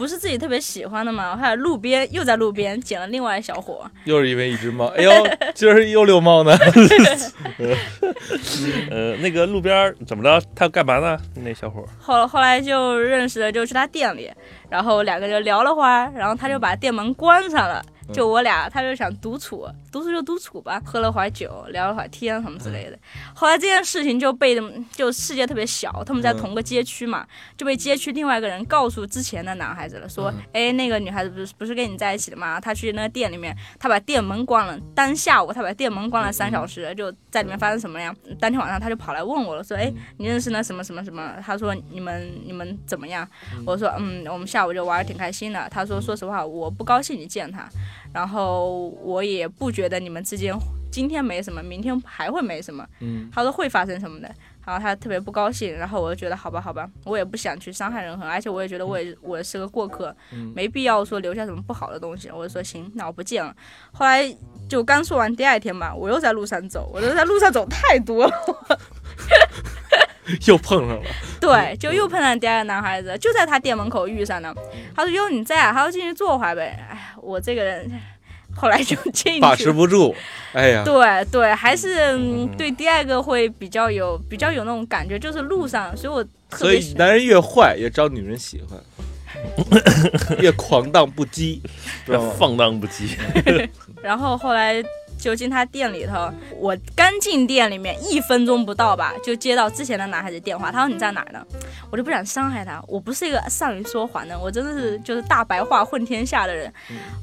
[0.00, 4.86] 不是自己特别喜欢的嘛，还有路边又在路边捡了另外一小伙，又是因为一只猫。
[4.96, 5.12] 哎呦，
[5.54, 6.56] 今儿又遛猫呢。
[8.90, 10.42] 呃，那个路边怎么着？
[10.56, 11.18] 他干嘛呢？
[11.34, 14.30] 那小伙儿后后来就认识了，就去他店里，
[14.70, 17.84] 然后两个人聊了会儿，然后他就把店门关上了。
[18.12, 22.98] 就我俩，他就想独处，独处就独处吧，喝了会儿酒，聊了会儿天什么之类的。
[23.34, 24.58] 后来这件事情就被
[24.92, 32.60] 就世界特别小，他们在同个街区嘛，就被街区另外一个人告诉之前的男孩子了，说，哎，那个女孩子不是不是跟你在一起的吗？
[32.60, 38.14] 他去那个店里面，他把店门关了，当下午他把店门关了三小时，就在里面发生什么呀？
[38.38, 41.34] 当天晚上他就跑来问我了，说，哎，你认识那什么什么什么？
[41.44, 43.28] 他说你们你们怎么样？
[43.66, 45.68] 我说，嗯，我们下午就玩的挺开心的。
[45.70, 47.68] 他说，说实话，我不高兴你见他。
[48.12, 50.54] 然后我也不觉得你们之间
[50.90, 52.84] 今天没什么，明天还会没什么。
[52.98, 54.28] 嗯，他说会发生什么的，
[54.66, 60.14] 然后他特别不高兴，然后我就觉得好吧，好吧，我也不想去伤害任何人，而且我也觉得我也我也是个过客，
[60.52, 62.28] 没必要说留下什么不好的东西。
[62.30, 63.54] 我就说行，那我不见了。
[63.92, 64.36] 后来
[64.68, 68.32] 就刚说完第二天吧，我又在路上走，我就在路上走太多了，
[70.46, 71.10] 又碰上了。
[71.40, 74.54] 对，就又碰上第二个男孩子，就在他店门口遇上的。
[74.94, 77.90] 他说：“哟，你在啊？”他说：“进去坐会儿呗。”哎，我这个人
[78.54, 80.14] 后来就进把持不住。
[80.52, 88.78] 哎呀，对对，还是、嗯、对第二个会比较有比较有那种感觉，就是路上，所以我特所别喜以男人越坏，越招女人喜欢，
[90.40, 91.60] 越狂荡不羁？
[92.36, 93.16] 放荡不羁。
[94.02, 94.82] 然后后来
[95.20, 101.44] 就进他店里头，我刚进店里面一分钟不到吧，就接到之前的男孩子电话，他说你在哪呢？
[101.90, 106.72] 我就不想伤害他，我不是一个善于说谎的，我真的是就是大白话混天下的人，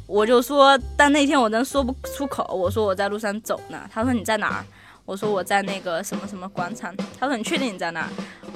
[0.06, 4.66] 我就说，但那天我真说不出口，我说我在路上走呢，他说你在哪儿？
[5.06, 8.10] 我说我在那个什么什么广场，他说你确定你在那儿？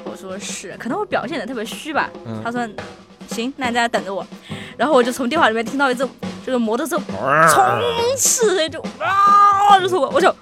[0.03, 2.09] 我说是，可能我表现的特别虚吧。
[2.25, 2.67] 嗯他说
[3.29, 4.25] 行，那你在那等着我。
[4.77, 6.07] 然后我就从电话里面听到一阵
[6.45, 10.33] 就是摩托车冲刺声就啊，就是我，我就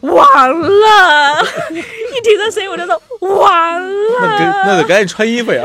[0.00, 5.64] 完了，一听这声音我就说完了，那得赶紧穿衣服呀！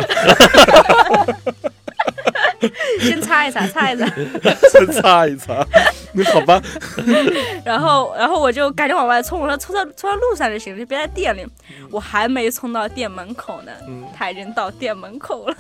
[3.00, 4.06] 先擦一擦，擦一擦。
[4.70, 5.66] 先擦一擦。
[6.12, 6.62] 那好吧，
[7.64, 11.46] 然后，然后我就赶紧往外冲，我说冲到冲到路上就行了，就别在店里。
[11.92, 15.56] 我还没冲到店门口呢，嗯他已经到店门口了，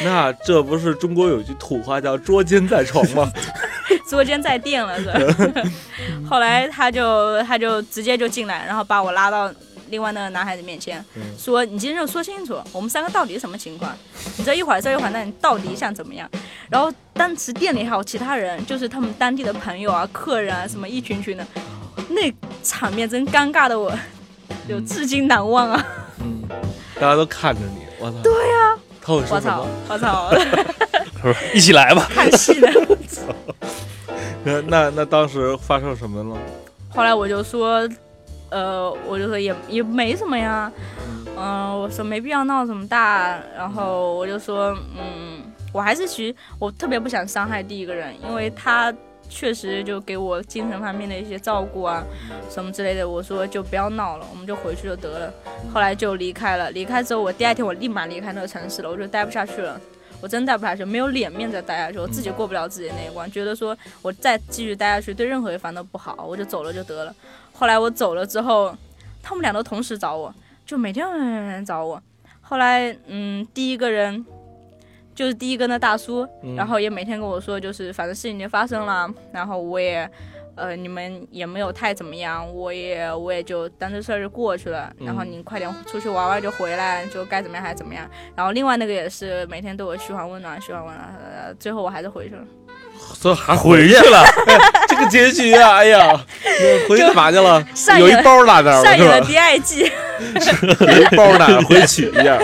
[0.02, 3.30] 那这不是中国有句土话叫“捉奸在床”吗？
[4.08, 5.62] 捉奸在店了是吧？
[6.28, 9.50] 后来他就他就直接就进来，然后把我拉到
[9.90, 11.02] 另外那个男孩子面前，
[11.38, 13.94] 说：“你今天就说清楚，我们三个到底什么情况？
[14.36, 16.28] 你这一会儿这一会儿，那你到底想怎么样？”
[16.70, 21.46] 然后当时店里还有其他人，就是他们当地的朋友啊、客人啊，什么一群群的，
[22.08, 22.32] 那
[22.62, 23.92] 场面真尴尬的我，
[24.68, 25.86] 就至今难忘啊！
[26.20, 26.42] 嗯，
[26.96, 28.18] 大家都看着你，我操！
[28.22, 30.30] 对呀、他会我操说什么？，我操，
[31.20, 32.06] 他说一起来吧。
[32.14, 32.68] 看戏的。
[34.42, 36.40] 那那那当时发生什么了？
[36.88, 37.88] 后来我就说，
[38.50, 40.70] 呃，我就说也也没什么呀，
[41.36, 45.42] 嗯、我说没必要闹这么大，然后我就说，嗯，
[45.72, 48.92] 我还是其实我特别不想伤害第一个人，因为他
[49.28, 52.04] 确实就给我精神方面的一些照顾啊，
[52.50, 55.32] 什么之类的，我说就不要闹了，我们就回去就得了。
[55.72, 59.80] 后来就离开了，离开之后，我第二天我立马离开那个城市了，我就待不下去了。
[60.20, 67.14] 我真待不下去，没有脸面再待下去，我自己过不了自己那一关，觉得说我再继续待下去对任何一方都不好，我就走了就得了。
[67.52, 68.74] 后来我走了之后，
[69.22, 72.00] 他们俩都同时找我，就每天找我。
[72.40, 74.24] 后来，嗯，第一个人
[75.14, 80.08] 就是第一个那大叔，嗯然后也每天跟我说，就是反正事情已经发生了，然后我也，
[80.56, 84.92] 呃，你们也没有太怎么样，我也我也就当这事儿就过去了。
[85.00, 88.08] 然后你快点出去玩玩就回来，就该怎么样还是怎么样。
[88.36, 92.42] 然后另外那个也是每天对我嘘寒问暖，嘘寒问暖，呃，最后我还是回去了。
[93.20, 94.24] 这还回去了，
[94.88, 95.74] 这个结局啊！
[95.76, 97.62] 哎呀，那回去干嘛去了？
[97.98, 99.26] 有一包落那儿了上演了是吧？
[99.26, 99.80] 第二季，
[100.80, 102.38] 有一包哪儿回取一下。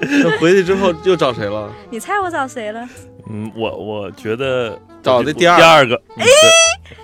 [0.00, 1.70] 嗯 那回去之后又找谁了？
[1.90, 2.88] 你猜我找谁了？
[3.30, 6.00] 嗯，我我觉得找的第二第二个，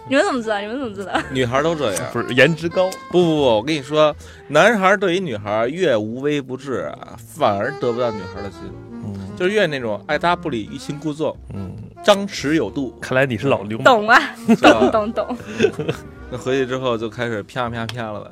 [0.08, 0.60] 你们怎么知道？
[0.60, 1.12] 你们怎么知道？
[1.30, 2.04] 女孩都这样。
[2.12, 4.14] 不是颜值高，不不不，我跟你说，
[4.48, 8.60] 男孩对于女孩越无微不至啊，反而得不到女孩的心，
[8.92, 11.74] 嗯就是越那种爱搭不理、欲擒故纵、嗯，
[12.04, 13.84] 张弛有度，看来你是老流氓。
[13.84, 14.18] 懂啊，
[14.48, 15.36] 是吧懂懂懂。
[16.30, 18.30] 那回去之后就开始啪啪啪了呗。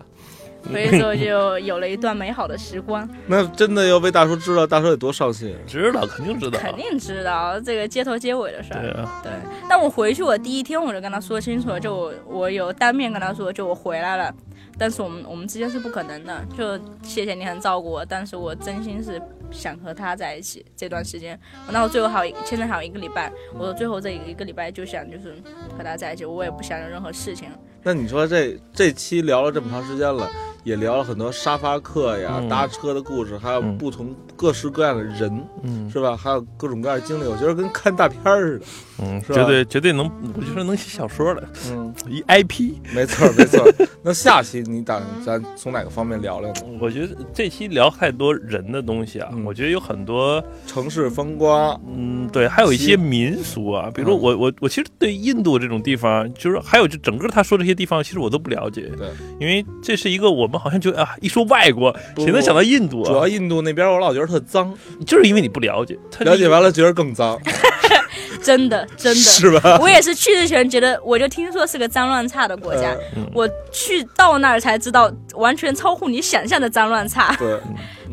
[0.70, 3.08] 回去之后就有了一段美好的时光。
[3.26, 5.56] 那真的要被大叔知道，大叔得多伤心。
[5.66, 6.58] 知道，肯定知道。
[6.58, 8.80] 肯定知道这个街头接尾的事儿。
[8.80, 9.32] 对啊，对，
[9.68, 14.34] 但我回去我第一天我就跟他说清楚了，就我我有当面跟他说，就我回来了，
[14.78, 21.38] 但是我们我们之间是不可能的，就谢谢你很照顾我，但是我真心是想和他在一起这段时间。
[21.70, 25.34] 那我最后还有现在还有一个礼拜，我说最后这一个礼拜就想就是
[25.76, 27.48] 和他在一起，我也不想有任何事情。
[27.82, 30.30] 那你说这这期聊了这么长时间了，
[30.64, 36.16] 也聊了很多沙发客呀、嗯搭车的故事，还有嗯不同各式各样的人，嗯是吧？
[36.16, 38.64] 还有各种各样的经历，我觉得跟看大片儿似的。
[39.04, 42.74] 嗯，是吧绝对绝对能，我觉得能写小说的，嗯，一 IP。
[42.94, 43.64] 没错没错。
[44.04, 46.60] 那下期你打算咱从哪个方面聊聊呢？
[46.80, 59.08] 我觉得这期聊太多人的东西啊，嗯我觉得有很多，城市风光，嗯，对，还有一些民俗啊，比如说嗯我我我其实对印度这种地方，就是还有就整个他说这些地方，其实我都不了解，对，
[59.40, 63.08] 因为这是一个我们好像就啊一说外国，谁能想到印度啊？
[63.08, 64.72] 主要印度那边我老觉得特脏，
[65.06, 67.40] 就是因为你不了解，他了解完了觉得更脏，
[68.42, 69.78] 真的真的，是吧？
[69.80, 77.34] 我也是去之前觉得，我就听说是个脏乱差的国家，呃我去到那儿才知道，完全超乎你想象的脏乱差。
[77.36, 77.58] 对，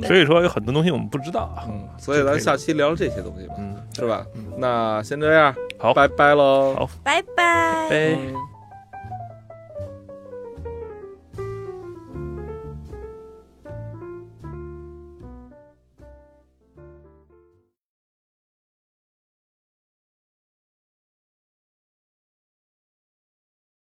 [0.08, 1.68] 所以说有很多东西我们不知道啊。
[1.68, 4.24] 嗯，所以咱下期聊聊这些东西吧，嗯，是吧？
[4.58, 5.94] 那先这样，好。
[5.94, 6.90] 拜拜喽，好。
[7.04, 7.88] 拜拜。
[7.90, 7.98] 拜。
[8.16, 8.49] 嗯